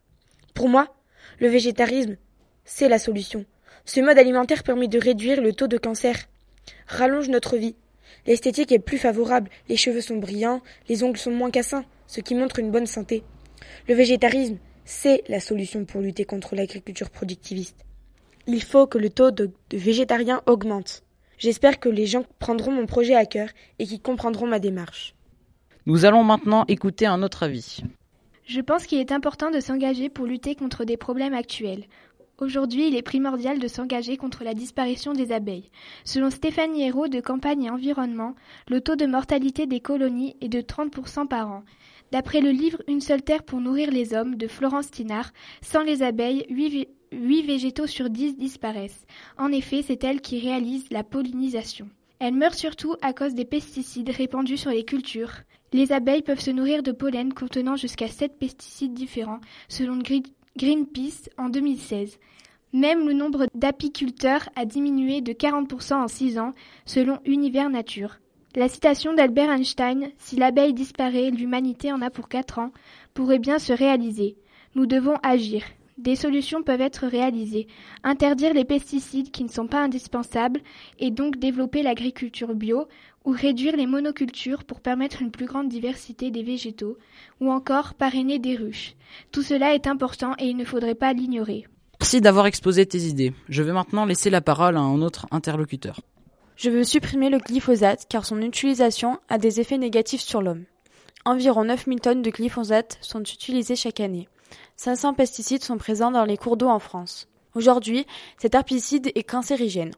Pour 0.53 0.69
moi, 0.69 0.93
le 1.39 1.47
végétarisme, 1.47 2.17
c'est 2.63 2.89
la 2.89 2.99
solution. 2.99 3.45
Ce 3.85 3.99
mode 3.99 4.17
alimentaire 4.17 4.63
permet 4.63 4.87
de 4.87 4.99
réduire 4.99 5.41
le 5.41 5.53
taux 5.53 5.67
de 5.67 5.77
cancer, 5.77 6.27
rallonge 6.87 7.29
notre 7.29 7.57
vie. 7.57 7.75
L'esthétique 8.25 8.71
est 8.71 8.79
plus 8.79 8.97
favorable, 8.97 9.49
les 9.69 9.77
cheveux 9.77 10.01
sont 10.01 10.17
brillants, 10.17 10.61
les 10.89 11.03
ongles 11.03 11.17
sont 11.17 11.31
moins 11.31 11.51
cassants, 11.51 11.85
ce 12.07 12.21
qui 12.21 12.33
montre 12.35 12.59
une 12.59 12.71
bonne 12.71 12.87
santé. 12.87 13.23
Le 13.87 13.93
végétarisme, 13.93 14.57
c'est 14.83 15.23
la 15.27 15.39
solution 15.39 15.85
pour 15.85 16.01
lutter 16.01 16.25
contre 16.25 16.55
l'agriculture 16.55 17.09
productiviste. 17.09 17.77
Il 18.47 18.63
faut 18.63 18.87
que 18.87 18.97
le 18.97 19.09
taux 19.09 19.31
de, 19.31 19.51
végétariens 19.71 20.41
augmente. 20.45 21.03
J'espère 21.37 21.79
que 21.79 21.89
les 21.89 22.05
gens 22.05 22.23
prendront 22.39 22.71
mon 22.71 22.85
projet 22.85 23.15
à 23.15 23.25
cœur 23.25 23.49
et 23.79 23.85
qu'ils 23.85 24.01
comprendront 24.01 24.47
ma 24.47 24.59
démarche. 24.59 25.15
Nous 25.85 26.05
allons 26.05 26.23
maintenant 26.23 26.65
écouter 26.67 27.05
un 27.05 27.21
autre 27.21 27.43
avis. 27.43 27.83
Je 28.45 28.61
pense 28.61 28.85
qu'il 28.85 28.99
est 28.99 29.11
important 29.11 29.49
de 29.49 29.59
s'engager 29.59 30.07
pour 30.07 30.27
lutter 30.27 30.53
contre 30.53 30.85
des 30.85 30.97
problèmes 30.97 31.33
actuels. 31.33 31.85
Aujourd'hui, 32.37 32.87
il 32.87 32.95
est 32.95 33.01
primordial 33.01 33.57
de 33.57 33.67
s'engager 33.67 34.17
contre 34.17 34.43
la 34.43 34.53
disparition 34.53 35.13
des 35.13 35.31
abeilles. 35.31 35.71
Selon 36.03 36.29
Stéphanie 36.29 36.83
Hérault 36.83 37.07
de 37.07 37.21
Campagne 37.21 37.63
et 37.63 37.69
Environnement, 37.71 38.35
le 38.69 38.81
taux 38.81 38.95
de 38.95 39.07
mortalité 39.07 39.65
des 39.65 39.79
colonies 39.79 40.35
est 40.41 40.49
de 40.49 40.61
30% 40.61 41.27
par 41.27 41.49
an. 41.49 41.63
D'après 42.11 42.39
le 42.39 42.51
livre 42.51 42.83
Une 42.87 43.01
seule 43.01 43.23
terre 43.23 43.41
pour 43.41 43.61
nourrir 43.61 43.89
les 43.89 44.13
hommes 44.13 44.35
de 44.35 44.47
Florence 44.47 44.91
Tinard, 44.91 45.31
sans 45.63 45.81
les 45.81 46.03
abeilles, 46.03 46.45
8, 46.49 46.87
végétaux 47.41 47.87
sur 47.87 48.11
10 48.11 48.37
disparaissent. 48.37 49.07
En 49.39 49.51
effet, 49.51 49.81
c'est 49.81 50.03
elles 50.03 50.21
qui 50.21 50.39
réalisent 50.39 50.91
la 50.91 51.03
pollinisation. 51.03 51.89
Elles 52.19 52.33
meurent 52.33 52.55
surtout 52.55 52.95
à 53.01 53.13
cause 53.13 53.33
des 53.33 53.45
pesticides 53.45 54.09
répandus 54.09 54.57
sur 54.57 54.71
les 54.71 54.85
cultures. 54.85 55.31
Les 55.73 55.91
abeilles 55.91 56.21
peuvent 56.21 56.39
se 56.39 56.51
nourrir 56.51 56.83
de 56.83 56.91
pollen 56.91 57.33
contenant 57.33 57.75
jusqu'à 57.75 58.07
7 58.07 58.39
pesticides 58.39 58.93
différents, 58.93 59.41
selon 59.67 59.99
Greenpeace 60.57 61.29
en 61.37 61.49
2016. 61.49 62.17
Même 62.71 63.07
le 63.07 63.13
nombre 63.13 63.47
d'apiculteurs 63.53 64.49
a 64.55 64.65
diminué 64.65 65.21
de 65.21 65.33
40% 65.33 65.93
en 65.95 66.07
6 66.07 66.39
ans, 66.39 66.51
selon 66.85 67.19
Univers 67.25 67.69
Nature. 67.69 68.19
La 68.55 68.69
citation 68.69 69.13
d'Albert 69.13 69.49
Einstein 69.49 70.11
Si 70.17 70.37
l'abeille 70.37 70.73
disparaît, 70.73 71.29
l'humanité 71.29 71.91
en 71.91 72.01
a 72.01 72.09
pour 72.09 72.29
quatre 72.29 72.59
ans 72.59 72.71
pourrait 73.13 73.39
bien 73.39 73.59
se 73.59 73.73
réaliser. 73.73 74.37
Nous 74.75 74.85
devons 74.85 75.15
agir. 75.23 75.63
Des 75.97 76.17
solutions 76.17 76.61
peuvent 76.61 76.81
être 76.81 77.07
réalisées. 77.07 77.67
Interdire 78.03 78.53
les 78.53 78.65
pesticides 78.65 79.31
qui 79.31 79.45
ne 79.45 79.49
sont 79.49 79.67
pas 79.67 79.81
indispensables 79.81 80.59
et 80.99 81.09
donc 81.09 81.37
développer 81.37 81.83
l'agriculture 81.83 82.53
bio 82.53 82.87
ou 83.23 83.31
réduire 83.31 83.77
les 83.77 83.87
monocultures 83.87 84.65
pour 84.65 84.81
permettre 84.81 85.21
une 85.21 85.31
plus 85.31 85.45
grande 85.45 85.69
diversité 85.69 86.31
des 86.31 86.43
végétaux 86.43 86.97
ou 87.39 87.49
encore 87.49 87.93
parrainer 87.93 88.39
des 88.39 88.57
ruches. 88.57 88.95
Tout 89.31 89.41
cela 89.41 89.73
est 89.73 89.87
important 89.87 90.33
et 90.37 90.47
il 90.47 90.57
ne 90.57 90.65
faudrait 90.65 90.95
pas 90.95 91.13
l'ignorer. 91.13 91.65
Merci 92.01 92.19
d'avoir 92.19 92.45
exposé 92.45 92.85
tes 92.85 93.03
idées. 93.03 93.33
Je 93.47 93.63
vais 93.63 93.71
maintenant 93.71 94.03
laisser 94.03 94.29
la 94.29 94.41
parole 94.41 94.75
à 94.75 94.81
un 94.81 95.01
autre 95.01 95.27
interlocuteur. 95.31 96.01
Je 96.57 96.69
veux 96.69 96.83
supprimer 96.83 97.29
le 97.29 97.37
glyphosate 97.37 98.05
car 98.09 98.25
son 98.25 98.41
utilisation 98.41 99.17
a 99.29 99.37
des 99.37 99.61
effets 99.61 99.77
négatifs 99.77 100.21
sur 100.21 100.41
l'homme. 100.41 100.65
Environ 101.23 101.63
9000 101.63 102.01
tonnes 102.01 102.21
de 102.21 102.29
glyphosate 102.29 102.97
sont 103.01 103.21
utilisées 103.21 103.77
chaque 103.77 104.01
année. 104.01 104.27
500 104.77 105.13
pesticides 105.13 105.63
sont 105.63 105.77
présents 105.77 106.11
dans 106.11 106.25
les 106.25 106.37
cours 106.37 106.57
d'eau 106.57 106.67
en 106.67 106.79
France. 106.79 107.27
Aujourd'hui, 107.53 108.05
cet 108.37 108.55
herbicide 108.55 109.11
est 109.15 109.23
cancérigène. 109.23 109.91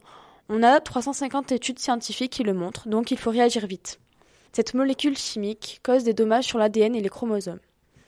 On 0.50 0.62
a 0.62 0.80
350 0.80 1.52
études 1.52 1.80
scientifiques 1.80 2.34
qui 2.34 2.44
le 2.44 2.54
montrent, 2.54 2.88
donc 2.88 3.10
il 3.10 3.18
faut 3.18 3.32
réagir 3.32 3.66
vite. 3.66 4.00
Cette 4.54 4.76
molécule 4.76 5.18
chimique 5.18 5.82
cause 5.84 6.04
des 6.04 6.14
dommages 6.14 6.46
sur 6.46 6.60
l'ADN 6.60 6.96
et 6.96 7.02
les 7.02 7.10
chromosomes. 7.10 7.60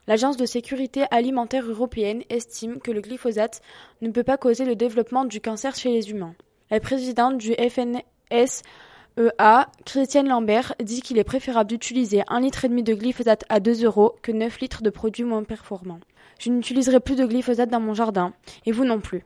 L'Agence 0.07 0.37
de 0.37 0.45
sécurité 0.45 1.05
alimentaire 1.11 1.65
européenne 1.65 2.23
estime 2.29 2.79
que 2.79 2.91
le 2.91 3.01
glyphosate 3.01 3.61
ne 4.01 4.11
peut 4.11 4.23
pas 4.23 4.37
causer 4.37 4.65
le 4.65 4.75
développement 4.75 5.25
du 5.25 5.41
cancer 5.41 5.75
chez 5.75 5.89
les 5.89 6.11
humains. 6.11 6.35
La 6.71 6.79
présidente 6.79 7.39
du 7.39 7.53
FN, 7.55 8.01
SEA, 8.31 9.67
Christiane 9.85 10.29
Lambert, 10.29 10.75
dit 10.81 11.01
qu'il 11.01 11.17
est 11.17 11.23
préférable 11.23 11.69
d'utiliser 11.69 12.23
un 12.27 12.41
litre 12.41 12.65
et 12.65 12.69
demi 12.69 12.83
de 12.83 12.93
glyphosate 12.93 13.43
à 13.49 13.59
2 13.59 13.85
euros 13.85 14.15
que 14.21 14.31
9 14.31 14.59
litres 14.61 14.83
de 14.83 14.91
produits 14.91 15.23
moins 15.23 15.43
performants. 15.43 15.99
Je 16.39 16.49
n'utiliserai 16.49 16.99
plus 16.99 17.15
de 17.15 17.25
glyphosate 17.25 17.69
dans 17.69 17.79
mon 17.79 17.93
jardin, 17.93 18.33
et 18.65 18.71
vous 18.71 18.85
non 18.85 18.99
plus. 18.99 19.25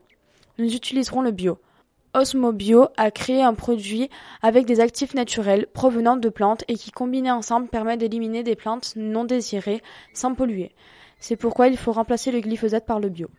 Nous 0.58 0.74
utiliserons 0.76 1.22
le 1.22 1.32
bio. 1.32 1.60
Osmobio 2.16 2.88
a 2.98 3.10
créé 3.10 3.42
un 3.42 3.54
produit 3.54 4.10
avec 4.42 4.66
des 4.66 4.80
actifs 4.80 5.14
naturels 5.14 5.68
provenant 5.74 6.18
de 6.18 6.30
plantes 6.30 6.64
et 6.68 6.76
qui 6.76 6.92
combinés 6.92 7.32
ensemble 7.32 7.68
permet 7.68 7.98
d'éliminer 7.98 8.44
des 8.44 8.56
plantes 8.56 8.94
non 8.96 9.26
désirées 9.26 9.82
sans 10.14 10.36
polluer. 10.36 10.72
C'est 11.20 11.36
pourquoi 11.36 11.70
il 11.70 11.78
faut 11.78 11.92
remplacer 11.92 12.32
le 12.32 12.42
glyphosate 12.42 12.86
par 12.86 13.00
le 13.00 13.10
bio. 13.10 13.30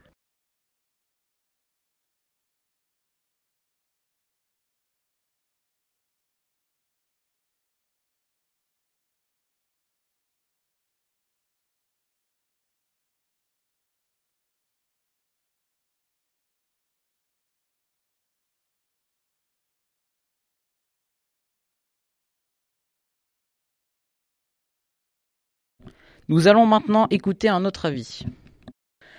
Nous 26.28 26.48
allons 26.48 26.64
maintenant 26.64 27.06
écouter 27.10 27.50
un 27.50 27.66
autre 27.66 27.84
avis. 27.84 28.24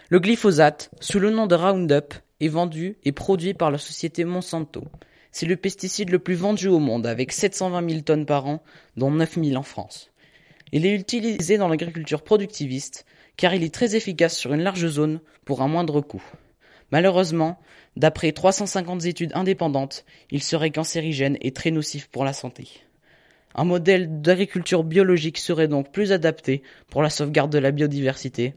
Le 0.09 0.19
glyphosate, 0.19 0.89
sous 0.99 1.19
le 1.19 1.29
nom 1.29 1.45
de 1.45 1.53
Roundup, 1.53 2.15
est 2.39 2.47
vendu 2.47 2.97
et 3.03 3.11
produit 3.11 3.53
par 3.53 3.69
la 3.69 3.77
société 3.77 4.25
Monsanto. 4.25 4.83
C'est 5.31 5.45
le 5.45 5.55
pesticide 5.55 6.09
le 6.09 6.17
plus 6.17 6.33
vendu 6.33 6.67
au 6.67 6.79
monde, 6.79 7.05
avec 7.05 7.31
720 7.31 7.87
000 7.87 8.01
tonnes 8.01 8.25
par 8.25 8.47
an, 8.47 8.63
dont 8.97 9.11
9 9.11 9.35
000 9.35 9.55
en 9.55 9.61
France. 9.61 10.09
Il 10.71 10.87
est 10.87 10.95
utilisé 10.95 11.59
dans 11.59 11.67
l'agriculture 11.67 12.23
productiviste, 12.23 13.05
car 13.37 13.53
il 13.53 13.61
est 13.61 13.73
très 13.73 13.95
efficace 13.95 14.35
sur 14.35 14.53
une 14.53 14.63
large 14.63 14.87
zone 14.87 15.21
pour 15.45 15.61
un 15.61 15.67
moindre 15.67 16.01
coût. 16.01 16.23
Malheureusement, 16.91 17.59
d'après 17.97 18.31
350 18.31 19.05
études 19.05 19.31
indépendantes, 19.35 20.05
il 20.31 20.41
serait 20.41 20.71
cancérigène 20.71 21.37
et 21.41 21.51
très 21.51 21.69
nocif 21.69 22.07
pour 22.07 22.25
la 22.25 22.33
santé. 22.33 22.84
Un 23.57 23.63
modèle 23.63 24.21
d'agriculture 24.21 24.83
biologique 24.83 25.37
serait 25.37 25.69
donc 25.69 25.89
plus 25.89 26.11
adapté 26.11 26.61
pour 26.89 27.01
la 27.01 27.09
sauvegarde 27.09 27.51
de 27.53 27.57
la 27.57 27.71
biodiversité. 27.71 28.53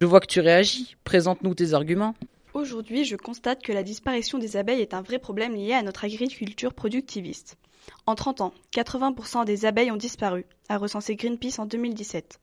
Je 0.00 0.06
vois 0.06 0.20
que 0.20 0.26
tu 0.26 0.40
réagis. 0.40 0.96
Présente-nous 1.04 1.54
tes 1.54 1.74
arguments. 1.74 2.14
Aujourd'hui, 2.54 3.04
je 3.04 3.16
constate 3.16 3.62
que 3.62 3.72
la 3.72 3.82
disparition 3.82 4.38
des 4.38 4.56
abeilles 4.56 4.80
est 4.80 4.94
un 4.94 5.02
vrai 5.02 5.18
problème 5.18 5.54
lié 5.54 5.74
à 5.74 5.82
notre 5.82 6.06
agriculture 6.06 6.72
productiviste. 6.72 7.58
En 8.06 8.14
30 8.14 8.40
ans, 8.40 8.54
80% 8.72 9.44
des 9.44 9.66
abeilles 9.66 9.90
ont 9.90 9.96
disparu, 9.96 10.46
a 10.70 10.78
recensé 10.78 11.14
Greenpeace 11.14 11.58
en 11.58 11.66
2017. 11.66 12.40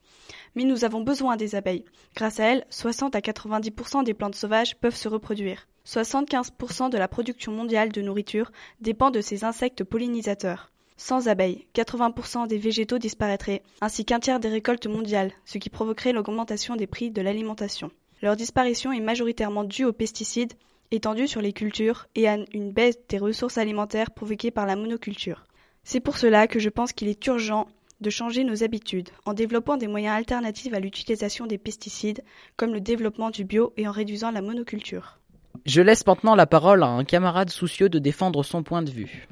Mais 0.54 0.66
nous 0.66 0.86
avons 0.86 1.02
besoin 1.02 1.38
des 1.38 1.56
abeilles. 1.56 1.86
Grâce 2.16 2.40
à 2.40 2.46
elles, 2.46 2.66
60 2.70 3.16
à 3.16 3.20
90% 3.20 4.04
des 4.04 4.14
plantes 4.14 4.36
sauvages 4.36 4.76
peuvent 4.76 4.96
se 4.96 5.08
reproduire. 5.08 5.68
75% 5.88 6.92
de 6.92 6.98
la 7.00 7.08
production 7.08 7.52
mondiale 7.52 7.92
de 7.92 8.02
nourriture 8.04 8.52
dépend 8.80 9.10
de 9.10 9.22
ces 9.22 9.44
insectes 9.44 9.84
pollinisateurs. 9.84 10.72
Sans 11.02 11.30
abeilles, 11.30 11.66
80% 11.76 12.48
des 12.48 12.58
végétaux 12.58 12.98
disparaîtraient, 12.98 13.64
ainsi 13.80 14.04
qu'un 14.04 14.20
tiers 14.20 14.42
des 14.42 14.50
récoltes 14.50 14.86
mondiales, 14.86 15.32
ce 15.46 15.58
qui 15.58 15.70
provoquerait 15.70 16.12
l'augmentation 16.12 16.76
des 16.76 16.88
prix 16.88 17.10
de 17.10 17.22
l'alimentation. 17.22 17.90
Leur 18.22 18.36
disparition 18.36 18.92
est 18.92 19.00
majoritairement 19.00 19.64
due 19.64 19.86
aux 19.86 19.94
pesticides 19.94 20.56
étendus 20.92 21.30
sur 21.30 21.42
les 21.42 21.54
cultures 21.54 22.08
et 22.16 22.28
à 22.28 22.38
une 22.54 22.74
baisse 22.74 23.00
des 23.08 23.18
ressources 23.18 23.58
alimentaires 23.58 24.12
provoquée 24.12 24.52
par 24.52 24.66
la 24.66 24.76
monoculture. 24.76 25.46
C'est 25.86 26.02
pour 26.02 26.18
cela 26.18 26.48
que 26.48 26.60
je 26.60 26.68
pense 26.68 26.92
qu'il 26.92 27.08
est 27.08 27.26
urgent 27.28 27.68
de 28.02 28.10
changer 28.10 28.44
nos 28.44 28.62
habitudes 28.62 29.10
en 29.26 29.34
développant 29.34 29.78
des 29.78 29.88
moyens 29.88 30.18
alternatifs 30.18 30.74
à 30.74 30.82
l'utilisation 30.82 31.46
des 31.48 31.58
pesticides, 31.58 32.26
comme 32.58 32.74
le 32.74 32.82
développement 32.82 33.30
du 33.30 33.46
bio 33.46 33.72
et 33.78 33.88
en 33.88 33.92
réduisant 33.92 34.32
la 34.32 34.42
monoculture. 34.42 35.18
Je 35.66 35.82
laisse 35.82 36.06
maintenant 36.06 36.36
la 36.36 36.46
parole 36.46 36.84
à 36.84 36.88
un 36.88 37.06
camarade 37.06 37.52
soucieux 37.52 37.88
de 37.88 38.00
défendre 38.00 38.44
son 38.44 38.64
point 38.64 38.82
de 38.82 38.92
vue. 38.92 39.30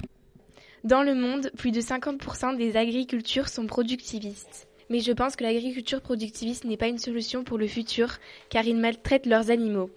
Dans 0.84 1.02
le 1.02 1.14
monde, 1.14 1.50
plus 1.56 1.72
de 1.72 1.80
50% 1.80 2.56
des 2.56 2.76
agricultures 2.76 3.48
sont 3.48 3.66
productivistes. 3.66 4.68
Mais 4.90 5.00
je 5.00 5.12
pense 5.12 5.36
que 5.36 5.42
l'agriculture 5.42 6.00
productiviste 6.00 6.64
n'est 6.64 6.76
pas 6.76 6.86
une 6.86 6.98
solution 6.98 7.44
pour 7.44 7.58
le 7.58 7.66
futur, 7.66 8.18
car 8.48 8.64
ils 8.64 8.76
maltraitent 8.76 9.26
leurs 9.26 9.50
animaux. 9.50 9.90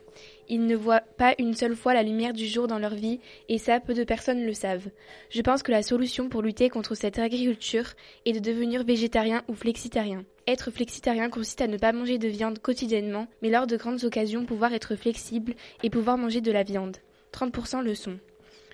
Ils 0.50 0.66
ne 0.66 0.76
voient 0.76 1.04
pas 1.18 1.34
une 1.40 1.54
seule 1.54 1.76
fois 1.76 1.94
la 1.94 2.04
lumière 2.04 2.34
du 2.34 2.46
jour 2.46 2.68
dans 2.68 2.80
leur 2.80 2.96
vie, 2.96 3.20
et 3.48 3.58
ça, 3.58 3.80
peu 3.80 3.94
de 3.94 4.04
personnes 4.04 4.44
le 4.44 4.54
savent. 4.54 4.90
Je 5.30 5.42
pense 5.42 5.64
que 5.64 5.72
la 5.72 5.84
solution 5.84 6.28
pour 6.28 6.42
lutter 6.42 6.70
contre 6.70 6.96
cette 6.96 7.20
agriculture 7.20 7.94
est 8.26 8.34
de 8.34 8.40
devenir 8.40 8.84
végétarien 8.84 9.44
ou 9.48 9.54
flexitarien. 9.54 10.26
Être 10.48 10.72
flexitarien 10.72 11.30
consiste 11.30 11.62
à 11.62 11.68
ne 11.68 11.78
pas 11.78 11.94
manger 11.94 12.18
de 12.18 12.28
viande 12.28 12.60
quotidiennement, 12.60 13.28
mais 13.42 13.50
lors 13.50 13.68
de 13.68 13.78
grandes 13.78 14.04
occasions 14.04 14.46
pouvoir 14.46 14.74
être 14.74 14.96
flexible 14.96 15.54
et 15.84 15.90
pouvoir 15.90 16.18
manger 16.18 16.42
de 16.42 16.52
la 16.52 16.64
viande. 16.64 16.98
30% 17.34 17.82
le 17.82 17.96
sont. 17.96 18.20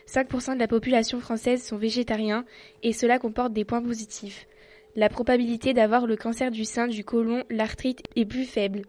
5% 0.08 0.56
de 0.56 0.60
la 0.60 0.68
population 0.68 1.20
française 1.20 1.64
sont 1.64 1.78
végétariens, 1.78 2.46
et 2.84 2.94
cela 2.94 3.20
comporte 3.20 3.54
des 3.54 3.66
points 3.66 3.82
positifs. 3.82 4.48
La 4.96 5.10
probabilité 5.10 5.74
d'avoir 5.74 6.08
le 6.08 6.16
cancer 6.16 6.50
du 6.50 6.66
sein, 6.66 6.88
du 6.88 7.04
côlon, 7.04 7.44
l'arthrite 7.50 8.02
est 8.16 8.26
plus 8.26 8.46
faible 8.46 8.82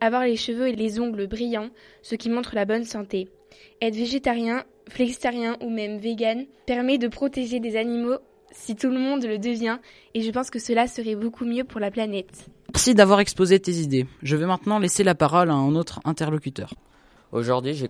avoir 0.00 0.24
les 0.24 0.36
cheveux 0.36 0.68
et 0.68 0.74
les 0.74 0.98
ongles 0.98 1.26
brillants, 1.26 1.70
ce 2.02 2.14
qui 2.14 2.30
montre 2.30 2.54
la 2.54 2.64
bonne 2.64 2.84
santé. 2.84 3.28
Être 3.82 3.94
végétarien, 3.94 4.64
flexitarien 4.88 5.56
ou 5.60 5.70
même 5.70 5.98
vegan 5.98 6.46
permet 6.66 6.98
de 6.98 7.08
protéger 7.08 7.60
des 7.60 7.76
animaux 7.76 8.16
si 8.52 8.74
tout 8.74 8.90
le 8.90 8.98
monde 8.98 9.24
le 9.24 9.38
devient, 9.38 9.78
et 10.14 10.22
je 10.22 10.30
pense 10.32 10.50
que 10.50 10.58
cela 10.58 10.88
serait 10.88 11.14
beaucoup 11.14 11.44
mieux 11.44 11.62
pour 11.62 11.78
la 11.78 11.92
planète. 11.92 12.48
Merci 12.72 12.94
d'avoir 12.94 13.20
exposé 13.20 13.60
tes 13.60 13.74
idées. 13.74 14.06
Je 14.22 14.36
vais 14.36 14.46
maintenant 14.46 14.80
laisser 14.80 15.04
la 15.04 15.14
parole 15.14 15.50
à 15.50 15.54
un 15.54 15.76
autre 15.76 16.00
interlocuteur. 16.04 16.74
Aujourd'hui, 17.32 17.74
j'ai 17.74 17.88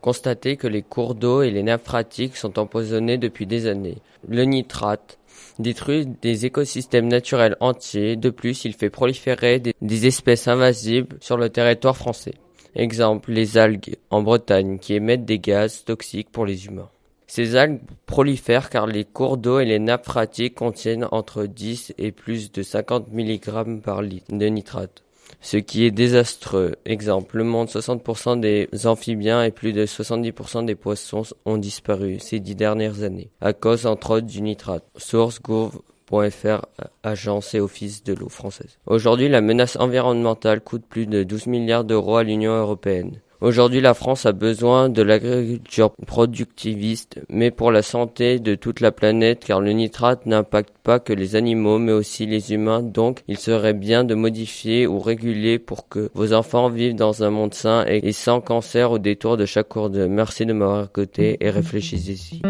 constaté 0.00 0.56
que 0.56 0.66
les 0.66 0.80
cours 0.80 1.14
d'eau 1.14 1.42
et 1.42 1.50
les 1.50 1.62
nappes 1.62 1.84
phréatiques 1.84 2.36
sont 2.36 2.58
empoisonnés 2.58 3.18
depuis 3.18 3.46
des 3.46 3.66
années. 3.66 3.98
Le 4.26 4.44
nitrate, 4.44 5.18
détruit 5.58 6.06
des 6.06 6.46
écosystèmes 6.46 7.08
naturels 7.08 7.56
entiers. 7.60 8.16
De 8.16 8.30
plus, 8.30 8.64
il 8.64 8.72
fait 8.72 8.88
proliférer 8.88 9.60
des, 9.60 10.06
espèces 10.06 10.48
invasives 10.48 11.06
sur 11.20 11.36
le 11.36 11.50
territoire 11.50 11.98
français. 11.98 12.34
Exemple, 12.74 13.30
les 13.30 13.58
algues 13.58 13.96
en 14.08 14.22
Bretagne 14.22 14.78
qui 14.78 14.94
émettent 14.94 15.26
des 15.26 15.38
gaz 15.38 15.84
toxiques 15.84 16.30
pour 16.30 16.46
les 16.46 16.66
humains. 16.66 16.88
Ces 17.26 17.56
algues 17.56 17.80
prolifèrent 18.06 18.70
car 18.70 18.86
les 18.86 19.04
cours 19.04 19.36
d'eau 19.36 19.60
et 19.60 19.66
les 19.66 19.78
nappes 19.78 20.06
phréatiques 20.06 20.54
contiennent 20.54 21.06
entre 21.10 21.44
10 21.44 21.92
et 21.98 22.10
plus 22.10 22.52
de 22.52 22.62
50 22.62 23.12
mg 23.12 23.82
par 23.82 24.00
litre 24.00 24.34
de 24.34 24.46
nitrate 24.46 25.04
ce 25.40 25.56
qui 25.56 25.84
est 25.84 25.90
désastreux. 25.90 26.76
Exemple, 26.84 27.38
le 27.38 27.44
monde, 27.44 27.68
60% 27.68 28.40
des 28.40 28.68
amphibiens 28.86 29.42
et 29.42 29.50
plus 29.50 29.72
de 29.72 29.86
70% 29.86 30.64
des 30.64 30.74
poissons 30.74 31.22
ont 31.44 31.58
disparu 31.58 32.18
ces 32.20 32.40
dix 32.40 32.54
dernières 32.54 33.02
années, 33.02 33.30
à 33.40 33.52
cause 33.52 33.86
entre 33.86 34.16
autres 34.16 34.26
du 34.26 34.42
nitrate. 34.42 34.84
Source 34.96 35.40
gouv.fr, 35.40 36.66
agence 37.02 37.54
et 37.54 37.60
office 37.60 38.02
de 38.04 38.14
l'eau 38.14 38.28
française. 38.28 38.78
Aujourd'hui, 38.86 39.28
la 39.28 39.40
menace 39.40 39.76
environnementale 39.76 40.60
coûte 40.60 40.84
plus 40.88 41.06
de 41.06 41.22
12 41.22 41.46
milliards 41.46 41.84
d'euros 41.84 42.16
à 42.16 42.24
l'Union 42.24 42.52
européenne. 42.52 43.20
Aujourd'hui, 43.40 43.80
la 43.80 43.94
France 43.94 44.26
a 44.26 44.32
besoin 44.32 44.88
de 44.88 45.00
l'agriculture 45.00 45.92
productiviste, 46.06 47.20
mais 47.28 47.52
pour 47.52 47.70
la 47.70 47.82
santé 47.82 48.40
de 48.40 48.56
toute 48.56 48.80
la 48.80 48.90
planète, 48.90 49.44
car 49.44 49.60
le 49.60 49.70
nitrate 49.70 50.26
n'impacte 50.26 50.74
pas 50.82 50.98
que 50.98 51.12
les 51.12 51.36
animaux, 51.36 51.78
mais 51.78 51.92
aussi 51.92 52.26
les 52.26 52.52
humains. 52.52 52.82
Donc, 52.82 53.22
il 53.28 53.38
serait 53.38 53.74
bien 53.74 54.02
de 54.02 54.16
modifier 54.16 54.88
ou 54.88 54.98
réguler 54.98 55.60
pour 55.60 55.88
que 55.88 56.10
vos 56.14 56.32
enfants 56.32 56.68
vivent 56.68 56.96
dans 56.96 57.22
un 57.22 57.30
monde 57.30 57.54
sain 57.54 57.84
et 57.86 58.10
sans 58.10 58.40
cancer 58.40 58.90
au 58.90 58.98
détour 58.98 59.36
de 59.36 59.46
chaque 59.46 59.68
cours 59.68 59.90
de. 59.90 60.06
Merci 60.06 60.44
de 60.44 60.52
m'avoir 60.52 60.86
écouté 60.86 61.36
et 61.40 61.50
réfléchissez-y. 61.50 62.42